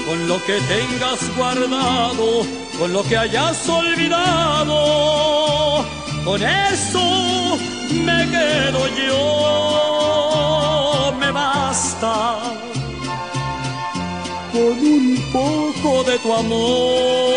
con 0.07 0.27
lo 0.27 0.43
que 0.45 0.57
tengas 0.61 1.19
guardado, 1.35 2.45
con 2.79 2.93
lo 2.93 3.03
que 3.03 3.17
hayas 3.17 3.67
olvidado, 3.67 4.75
con 6.23 6.41
eso 6.41 7.57
me 7.91 8.29
quedo 8.29 8.87
yo, 9.07 9.23
me 11.19 11.29
basta. 11.31 12.39
Con 14.53 14.79
un 14.97 15.17
poco 15.31 16.03
de 16.03 16.19
tu 16.19 16.33
amor, 16.33 17.30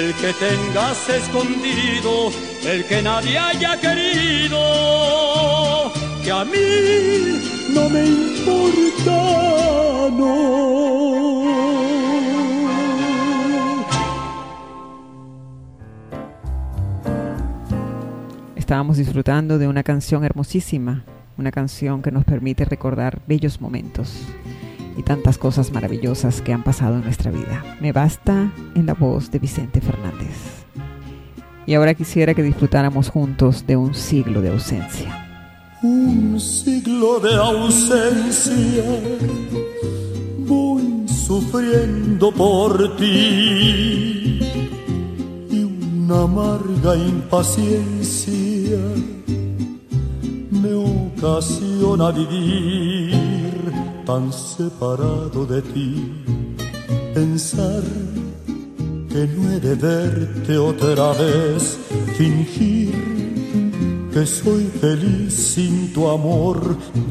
el 0.00 0.14
que 0.14 0.32
tengas 0.32 1.08
escondido, 1.10 2.30
el 2.64 2.86
que 2.86 3.02
nadie 3.02 3.38
haya 3.38 3.78
querido, 3.78 4.58
que 6.24 6.30
a 6.30 6.44
mí 6.44 7.42
no 7.74 7.88
me 7.90 8.06
importa, 8.06 9.18
no. 10.16 10.30
Estábamos 18.56 18.96
disfrutando 18.96 19.58
de 19.58 19.68
una 19.68 19.82
canción 19.82 20.24
hermosísima, 20.24 21.04
una 21.36 21.50
canción 21.50 22.00
que 22.00 22.10
nos 22.10 22.24
permite 22.24 22.64
recordar 22.64 23.20
bellos 23.26 23.60
momentos 23.60 24.24
y 25.00 25.02
tantas 25.02 25.38
cosas 25.38 25.72
maravillosas 25.72 26.42
que 26.42 26.52
han 26.52 26.62
pasado 26.62 26.96
en 26.96 27.04
nuestra 27.04 27.30
vida. 27.30 27.64
Me 27.80 27.90
basta 27.90 28.52
en 28.74 28.84
la 28.86 28.92
voz 28.92 29.30
de 29.30 29.38
Vicente 29.38 29.80
Fernández. 29.80 30.66
Y 31.66 31.74
ahora 31.74 31.94
quisiera 31.94 32.34
que 32.34 32.42
disfrutáramos 32.42 33.08
juntos 33.08 33.66
de 33.66 33.76
un 33.76 33.94
siglo 33.94 34.42
de 34.42 34.50
ausencia. 34.50 35.26
Un 35.82 36.38
siglo 36.38 37.18
de 37.18 37.34
ausencia, 37.34 38.84
voy 40.40 41.08
sufriendo 41.08 42.30
por 42.30 42.96
ti 42.96 44.40
y 45.50 45.64
una 45.64 46.24
amarga 46.24 46.94
impaciencia 46.94 48.78
me 50.50 50.74
ocasiona 50.74 52.10
vivir 52.10 53.19
tan 54.10 54.26
separado 54.32 55.46
de 55.46 55.60
ti, 55.62 55.90
pensar 57.14 57.84
que 59.08 59.22
no 59.34 59.42
he 59.52 59.60
de 59.60 59.74
verte 59.76 60.58
otra 60.58 61.12
vez, 61.12 61.78
fingir 62.18 62.92
que 64.12 64.26
soy 64.26 64.64
feliz 64.80 65.32
sin 65.54 65.92
tu 65.92 66.08
amor, 66.08 66.58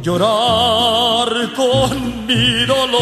llorar 0.01 1.29
con 1.55 1.91
mi 2.27 2.65
dolor. 2.73 2.99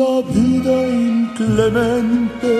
La 0.00 0.14
vida 0.34 0.76
inclemente 1.12 2.54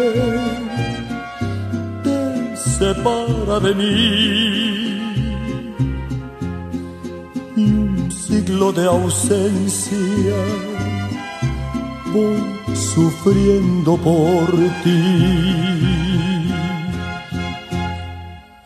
te 2.05 2.21
separa 2.57 3.59
de 3.59 3.75
mí 3.75 4.80
un 7.65 8.11
siglo 8.11 8.73
de 8.73 8.87
ausencia 8.87 10.37
voy 12.13 12.43
sufriendo 12.75 13.97
por 13.97 14.51
ti. 14.83 15.01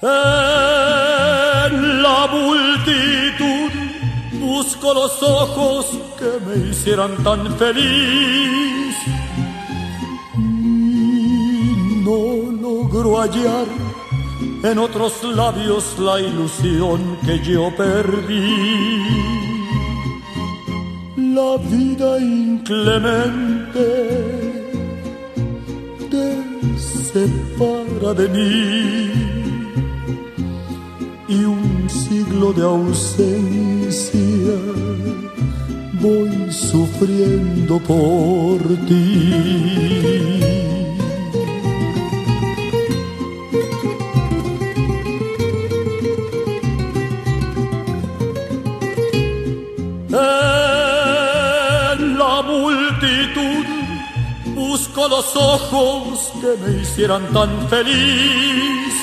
En 0.02 2.02
la 2.02 2.28
multitud 2.30 3.70
busco 4.40 4.94
los 4.94 5.22
ojos 5.22 5.86
que 6.18 6.40
me 6.46 6.70
hicieran 6.70 7.22
tan 7.22 7.56
feliz 7.56 8.96
y 10.36 12.02
no 12.04 12.50
logro 12.60 13.20
hallar 13.20 13.83
en 14.64 14.78
otros 14.78 15.22
labios 15.22 15.96
la 15.98 16.20
ilusión 16.20 17.18
que 17.24 17.38
yo 17.38 17.70
perdí. 17.76 19.04
La 21.16 21.56
vida 21.58 22.18
inclemente 22.18 23.86
te 26.10 26.26
separa 26.78 28.14
de 28.14 28.28
mí 28.28 29.04
siglo 31.88 32.52
de 32.52 32.62
ausencia 32.62 34.56
voy 36.00 36.52
sufriendo 36.52 37.78
por 37.80 38.60
ti. 38.86 40.33
Los 55.08 55.36
ojos 55.36 56.32
que 56.40 56.56
me 56.62 56.82
hicieran 56.82 57.26
tan 57.32 57.68
feliz 57.68 58.94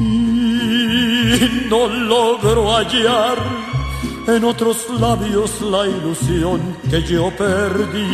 y 0.00 1.68
no 1.68 1.88
logro 1.88 2.72
hallar 2.72 3.38
en 4.26 4.44
otros 4.44 4.88
labios 4.98 5.60
la 5.60 5.86
ilusión 5.86 6.76
que 6.90 7.02
yo 7.02 7.30
perdí. 7.36 8.06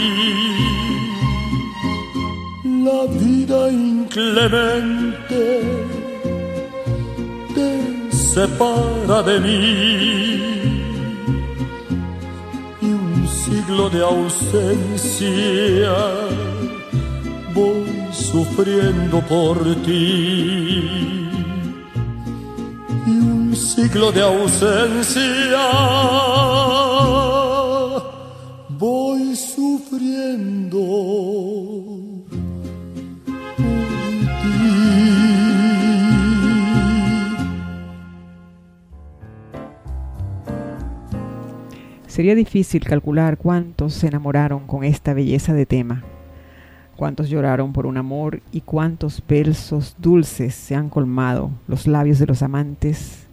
La 2.64 3.04
vida 3.06 3.70
inclemente 3.70 5.62
te 7.54 8.16
separa 8.16 9.22
de 9.22 9.40
mí 9.40 10.51
de 13.72 14.02
ausencia 14.02 15.94
voy 17.54 17.86
sufriendo 18.12 19.20
por 19.20 19.56
ti. 19.86 21.28
Siglo 23.54 24.12
de 24.12 24.22
ausencia 24.22 25.66
voy 28.78 29.34
sufriendo 29.34 30.78
Sería 42.12 42.34
difícil 42.34 42.84
calcular 42.84 43.38
cuántos 43.38 43.94
se 43.94 44.06
enamoraron 44.06 44.66
con 44.66 44.84
esta 44.84 45.14
belleza 45.14 45.54
de 45.54 45.64
tema, 45.64 46.04
cuántos 46.94 47.30
lloraron 47.30 47.72
por 47.72 47.86
un 47.86 47.96
amor 47.96 48.42
y 48.52 48.60
cuántos 48.60 49.22
versos 49.26 49.96
dulces 49.98 50.54
se 50.54 50.74
han 50.74 50.90
colmado 50.90 51.52
los 51.66 51.86
labios 51.86 52.18
de 52.18 52.26
los 52.26 52.42
amantes 52.42 53.28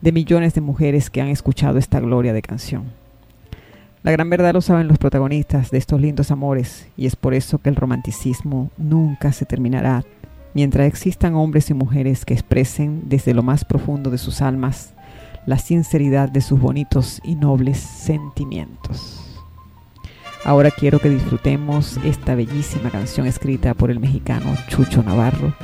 de 0.00 0.10
millones 0.10 0.52
de 0.52 0.62
mujeres 0.62 1.10
que 1.10 1.22
han 1.22 1.28
escuchado 1.28 1.78
esta 1.78 2.00
gloria 2.00 2.32
de 2.32 2.42
canción. 2.42 2.86
La 4.02 4.10
gran 4.10 4.28
verdad 4.30 4.52
lo 4.52 4.62
saben 4.62 4.88
los 4.88 4.98
protagonistas 4.98 5.70
de 5.70 5.78
estos 5.78 6.00
lindos 6.00 6.32
amores 6.32 6.88
y 6.96 7.06
es 7.06 7.14
por 7.14 7.34
eso 7.34 7.58
que 7.58 7.68
el 7.68 7.76
romanticismo 7.76 8.72
nunca 8.76 9.30
se 9.30 9.46
terminará 9.46 10.02
mientras 10.54 10.88
existan 10.88 11.36
hombres 11.36 11.70
y 11.70 11.74
mujeres 11.74 12.24
que 12.24 12.34
expresen 12.34 13.02
desde 13.06 13.32
lo 13.32 13.44
más 13.44 13.64
profundo 13.64 14.10
de 14.10 14.18
sus 14.18 14.42
almas 14.42 14.93
la 15.46 15.58
sinceridad 15.58 16.28
de 16.28 16.40
sus 16.40 16.60
bonitos 16.60 17.20
y 17.24 17.36
nobles 17.36 17.78
sentimientos. 17.78 19.20
Ahora 20.44 20.70
quiero 20.70 20.98
que 20.98 21.08
disfrutemos 21.08 21.98
esta 22.04 22.34
bellísima 22.34 22.90
canción 22.90 23.26
escrita 23.26 23.72
por 23.74 23.90
el 23.90 23.98
mexicano 23.98 24.54
Chucho 24.68 25.02
Navarro 25.02 25.54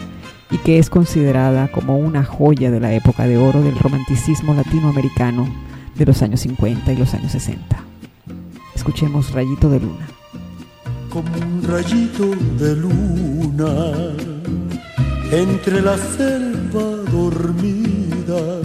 y 0.51 0.59
que 0.59 0.79
es 0.79 0.89
considerada 0.89 1.69
como 1.71 1.99
una 1.99 2.25
joya 2.25 2.71
de 2.71 2.81
la 2.81 2.93
época 2.93 3.27
de 3.27 3.37
oro 3.37 3.63
del 3.63 3.79
romanticismo 3.79 4.55
latinoamericano 4.55 5.47
de 5.97 6.07
los 6.07 6.23
años 6.23 6.41
50 6.41 6.93
y 6.93 6.97
los 6.97 7.13
años 7.15 7.33
60. 7.33 7.77
Escuchemos 8.75 9.33
Rayito 9.33 9.69
de 9.69 9.81
Luna. 9.81 10.09
Como 11.11 11.29
un 11.37 11.63
rayito 11.63 12.31
de 12.59 12.77
luna 12.77 14.15
entre 15.33 15.83
la 15.83 15.99
selva 15.99 16.83
dormida, 17.11 18.61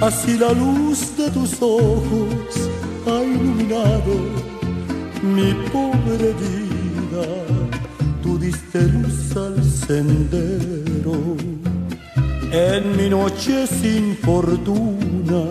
así 0.00 0.36
la 0.38 0.52
luz 0.52 1.16
de 1.16 1.30
tus 1.30 1.60
ojos 1.60 2.70
ha 3.06 3.22
iluminado 3.22 4.14
mi 5.22 5.52
pobre 5.72 6.34
vida, 6.44 7.26
tú 8.22 8.38
diste 8.38 8.82
luz 8.82 9.36
al 9.36 9.62
sendero. 9.64 11.36
En 12.50 12.96
mi 12.96 13.08
noche 13.08 13.66
sin 13.66 14.16
fortuna, 14.18 15.44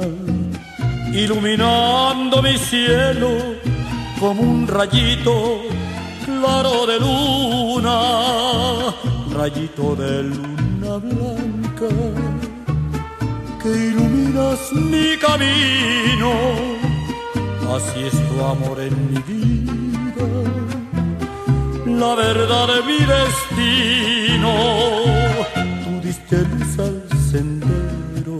iluminando 1.11 2.41
mi 2.41 2.57
cielo 2.57 3.29
como 4.19 4.41
un 4.41 4.67
rayito 4.67 5.61
claro 6.25 6.85
de 6.85 6.99
luna, 6.99 8.93
rayito 9.35 9.95
de 9.95 10.23
luna 10.23 10.97
blanca 10.97 12.22
que 13.63 13.69
iluminas 13.69 14.59
mi 14.73 15.17
camino, 15.17 16.31
así 17.75 18.03
es 18.03 18.15
tu 18.27 18.43
amor 18.43 18.79
en 18.79 18.95
mi 19.09 19.19
vida, 19.31 20.27
la 21.85 22.15
verdad 22.15 22.67
de 22.67 22.81
mi 22.83 22.99
destino 23.05 24.53
luz 26.41 26.79
al 26.79 27.01
sendero 27.31 28.39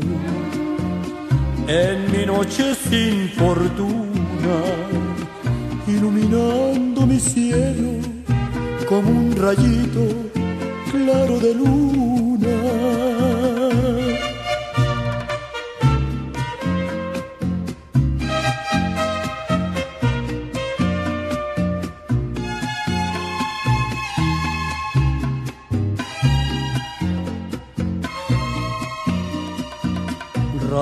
en 1.68 2.12
mi 2.12 2.26
noche 2.26 2.76
sin 2.76 3.30
fortuna, 3.30 4.56
iluminando 5.88 7.06
mi 7.06 7.20
cielo 7.20 8.00
como 8.88 9.10
un 9.10 9.36
rayito 9.36 10.04
claro 10.92 11.40
de 11.40 11.54
luna. 11.56 12.14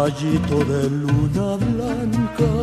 Rayito 0.01 0.57
de 0.71 0.89
luna 0.89 1.49
blanca 1.63 2.53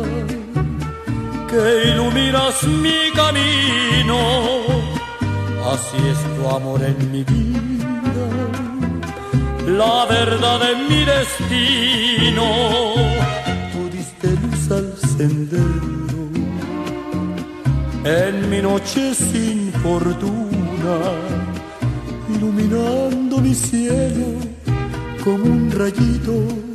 que 1.49 1.63
iluminas 1.89 2.57
mi 2.83 2.99
camino. 3.21 4.17
Así 5.73 5.99
es 6.11 6.19
tu 6.35 6.43
amor 6.57 6.81
en 6.91 6.99
mi 7.13 7.23
vida, 7.23 8.25
la 9.81 10.05
verdad 10.15 10.57
de 10.65 10.71
mi 10.89 11.01
destino. 11.13 12.45
Tú 13.71 13.81
diste 13.95 14.27
luz 14.43 14.63
al 14.77 14.89
sendero 15.17 16.23
en 18.03 18.49
mi 18.49 18.61
noche 18.61 19.13
sin 19.13 19.71
fortuna, 19.83 20.95
iluminando 22.35 23.37
mi 23.37 23.53
cielo 23.53 24.27
como 25.23 25.43
un 25.45 25.71
rayito 25.71 26.68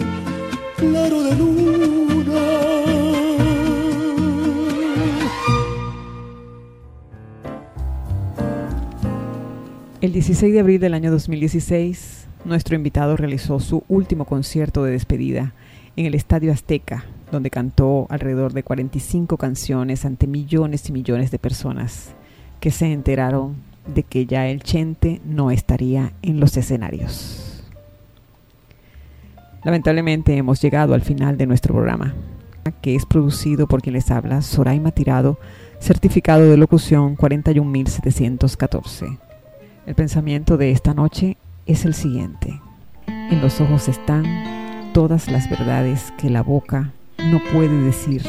El 10.04 10.12
16 10.12 10.52
de 10.52 10.60
abril 10.60 10.80
del 10.80 10.92
año 10.92 11.10
2016, 11.10 12.26
nuestro 12.44 12.76
invitado 12.76 13.16
realizó 13.16 13.58
su 13.58 13.84
último 13.88 14.26
concierto 14.26 14.84
de 14.84 14.92
despedida 14.92 15.54
en 15.96 16.04
el 16.04 16.14
Estadio 16.14 16.52
Azteca, 16.52 17.06
donde 17.32 17.48
cantó 17.48 18.06
alrededor 18.10 18.52
de 18.52 18.62
45 18.62 19.38
canciones 19.38 20.04
ante 20.04 20.26
millones 20.26 20.90
y 20.90 20.92
millones 20.92 21.30
de 21.30 21.38
personas 21.38 22.14
que 22.60 22.70
se 22.70 22.92
enteraron 22.92 23.56
de 23.94 24.02
que 24.02 24.26
ya 24.26 24.46
el 24.48 24.62
Chente 24.62 25.22
no 25.24 25.50
estaría 25.50 26.12
en 26.20 26.38
los 26.38 26.54
escenarios. 26.58 27.53
Lamentablemente 29.64 30.36
hemos 30.36 30.60
llegado 30.60 30.92
al 30.92 31.00
final 31.00 31.38
de 31.38 31.46
nuestro 31.46 31.74
programa, 31.74 32.14
que 32.82 32.94
es 32.94 33.06
producido 33.06 33.66
por 33.66 33.80
quien 33.80 33.94
les 33.94 34.10
habla, 34.10 34.42
Soraima 34.42 34.90
Tirado, 34.90 35.38
certificado 35.80 36.50
de 36.50 36.58
locución 36.58 37.16
41714. 37.16 39.18
El 39.86 39.94
pensamiento 39.94 40.58
de 40.58 40.70
esta 40.70 40.92
noche 40.92 41.38
es 41.64 41.86
el 41.86 41.94
siguiente. 41.94 42.60
En 43.06 43.40
los 43.40 43.62
ojos 43.62 43.88
están 43.88 44.92
todas 44.92 45.30
las 45.30 45.48
verdades 45.48 46.12
que 46.18 46.28
la 46.28 46.42
boca 46.42 46.92
no 47.18 47.40
puede 47.52 47.80
decir 47.82 48.22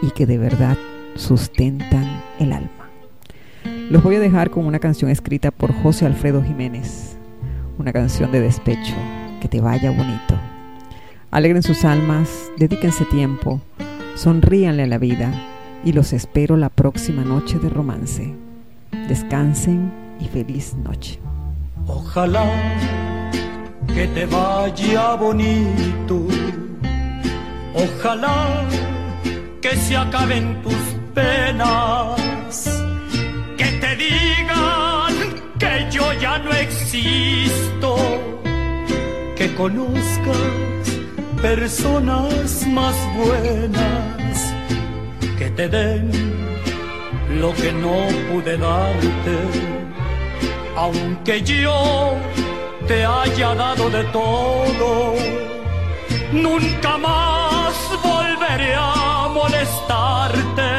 y 0.00 0.12
que 0.12 0.24
de 0.24 0.38
verdad 0.38 0.78
sustentan 1.14 2.22
el 2.38 2.54
alma. 2.54 2.88
Los 3.90 4.02
voy 4.02 4.16
a 4.16 4.20
dejar 4.20 4.48
con 4.50 4.64
una 4.64 4.78
canción 4.78 5.10
escrita 5.10 5.50
por 5.50 5.74
José 5.74 6.06
Alfredo 6.06 6.42
Jiménez, 6.42 7.18
una 7.78 7.92
canción 7.92 8.32
de 8.32 8.40
despecho, 8.40 8.94
que 9.42 9.48
te 9.48 9.60
vaya 9.60 9.90
bonito. 9.90 10.49
Alegren 11.30 11.62
sus 11.62 11.84
almas, 11.84 12.50
dedíquense 12.56 13.04
tiempo, 13.04 13.60
sonríanle 14.16 14.82
a 14.82 14.86
la 14.88 14.98
vida 14.98 15.32
y 15.84 15.92
los 15.92 16.12
espero 16.12 16.56
la 16.56 16.70
próxima 16.70 17.22
noche 17.22 17.60
de 17.60 17.68
romance. 17.68 18.34
Descansen 19.06 19.92
y 20.18 20.26
feliz 20.26 20.74
noche. 20.74 21.20
Ojalá 21.86 22.44
que 23.94 24.08
te 24.08 24.26
vaya 24.26 25.14
bonito. 25.14 26.26
Ojalá 27.74 28.64
que 29.62 29.76
se 29.76 29.96
acaben 29.96 30.60
tus 30.62 30.74
penas. 31.14 32.16
Que 33.56 33.66
te 33.66 33.94
digan 33.94 35.14
que 35.60 35.86
yo 35.92 36.12
ya 36.14 36.38
no 36.38 36.50
existo. 36.50 37.94
Que 39.36 39.54
conozcas 39.54 40.69
personas 41.42 42.66
más 42.66 42.94
buenas. 43.16 44.54
Que 45.38 45.50
te 45.50 45.68
den 45.68 46.10
lo 47.40 47.52
que 47.54 47.72
no 47.72 47.96
pude 48.30 48.56
darte. 48.58 49.36
Aunque 50.76 51.42
yo 51.42 52.14
te 52.86 53.04
haya 53.04 53.54
dado 53.54 53.90
de 53.90 54.04
todo, 54.04 55.14
nunca 56.32 56.98
más 56.98 57.74
volveré 58.02 58.74
a 58.76 59.28
molestarte. 59.32 60.70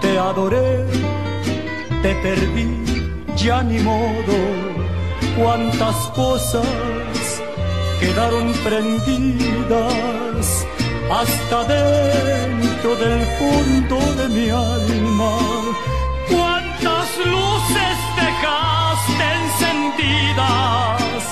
Te 0.00 0.18
adoré, 0.18 0.84
te 2.02 2.14
perdí, 2.16 2.68
ya 3.36 3.62
ni 3.62 3.78
modo. 3.78 4.36
Cuántas 5.36 5.96
cosas 6.14 6.66
quedaron 8.00 8.52
prendidas 8.64 10.66
hasta 11.10 11.64
dentro 11.64 12.96
del 12.96 13.26
fondo 13.38 13.98
de 14.14 14.28
mi 14.28 14.48
alma. 14.50 15.38
Cuántas 16.28 17.16
luces 17.18 17.96
dejaste 18.22 19.24
encendidas 19.40 21.22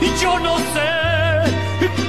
y 0.00 0.06
yo 0.22 0.38
no 0.38 0.58
sé 0.74 0.92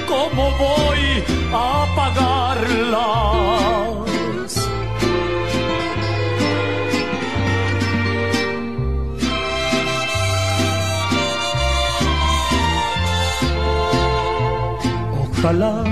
cómo 0.08 0.52
voy 0.58 1.24
a 1.54 1.84
apagarlas. 1.84 3.83
Ojalá 15.44 15.84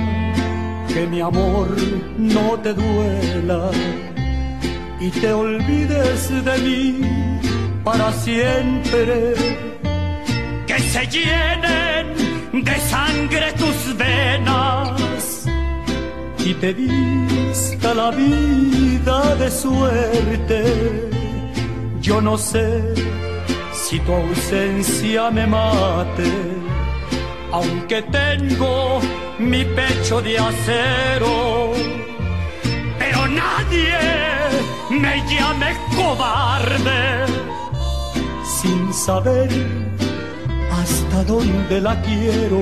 que 0.87 1.05
mi 1.07 1.19
amor 1.19 1.75
no 2.17 2.57
te 2.63 2.73
duela 2.73 3.69
y 4.97 5.09
te 5.09 5.33
olvides 5.33 6.45
de 6.45 6.57
mí 6.59 7.01
para 7.83 8.13
siempre. 8.13 9.33
Que 10.65 10.79
se 10.79 11.05
llenen 11.05 12.63
de 12.63 12.75
sangre 12.79 13.51
tus 13.57 13.97
venas 13.97 15.45
y 16.39 16.53
te 16.53 16.71
vista 16.71 17.93
la 17.93 18.11
vida 18.11 19.35
de 19.35 19.51
suerte. 19.51 20.63
Yo 21.99 22.21
no 22.21 22.37
sé 22.37 22.93
si 23.73 23.99
tu 23.99 24.13
ausencia 24.13 25.29
me 25.29 25.45
mate, 25.45 26.31
aunque 27.51 28.01
tengo 28.03 29.01
mi 29.41 29.65
pecho 29.65 30.21
de 30.21 30.37
acero, 30.37 31.73
pero 32.99 33.27
nadie 33.27 33.97
me 34.89 35.15
llame 35.29 35.75
cobarde. 35.95 37.25
Sin 38.43 38.93
saber 38.93 39.49
hasta 40.71 41.23
dónde 41.23 41.81
la 41.81 41.99
quiero, 42.01 42.61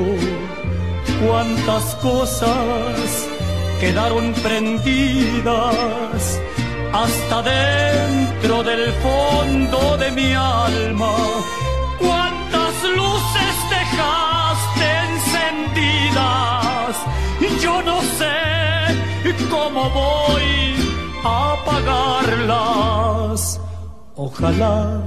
cuántas 1.25 1.95
cosas 1.95 3.27
quedaron 3.80 4.34
prendidas 4.43 6.39
hasta 6.93 7.41
dentro 7.41 8.63
del 8.63 8.91
fondo 8.93 9.97
de 9.97 10.11
mi 10.11 10.34
alma, 10.34 11.15
cómo 19.50 19.89
voy 19.89 20.76
a 21.24 21.54
apagarlas. 21.54 23.41
Ojalá 24.16 25.04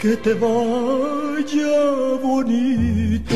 que 0.00 0.16
te 0.16 0.34
vaya 0.34 1.76
bonito. 2.22 3.34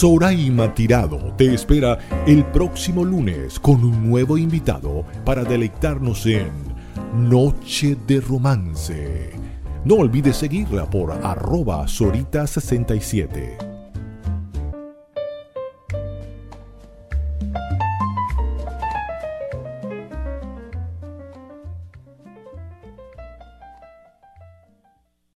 Soraima 0.00 0.72
Tirado 0.72 1.34
te 1.36 1.52
espera 1.52 1.98
el 2.26 2.46
próximo 2.46 3.04
lunes 3.04 3.60
con 3.60 3.84
un 3.84 4.08
nuevo 4.08 4.38
invitado 4.38 5.04
para 5.26 5.44
deleitarnos 5.44 6.24
en 6.24 6.69
Noche 7.12 7.96
de 8.06 8.20
Romance. 8.20 9.30
No 9.84 9.96
olvides 9.96 10.36
seguirla 10.36 10.88
por 10.88 11.10
arroba 11.10 11.84
Sorita67. 11.86 13.69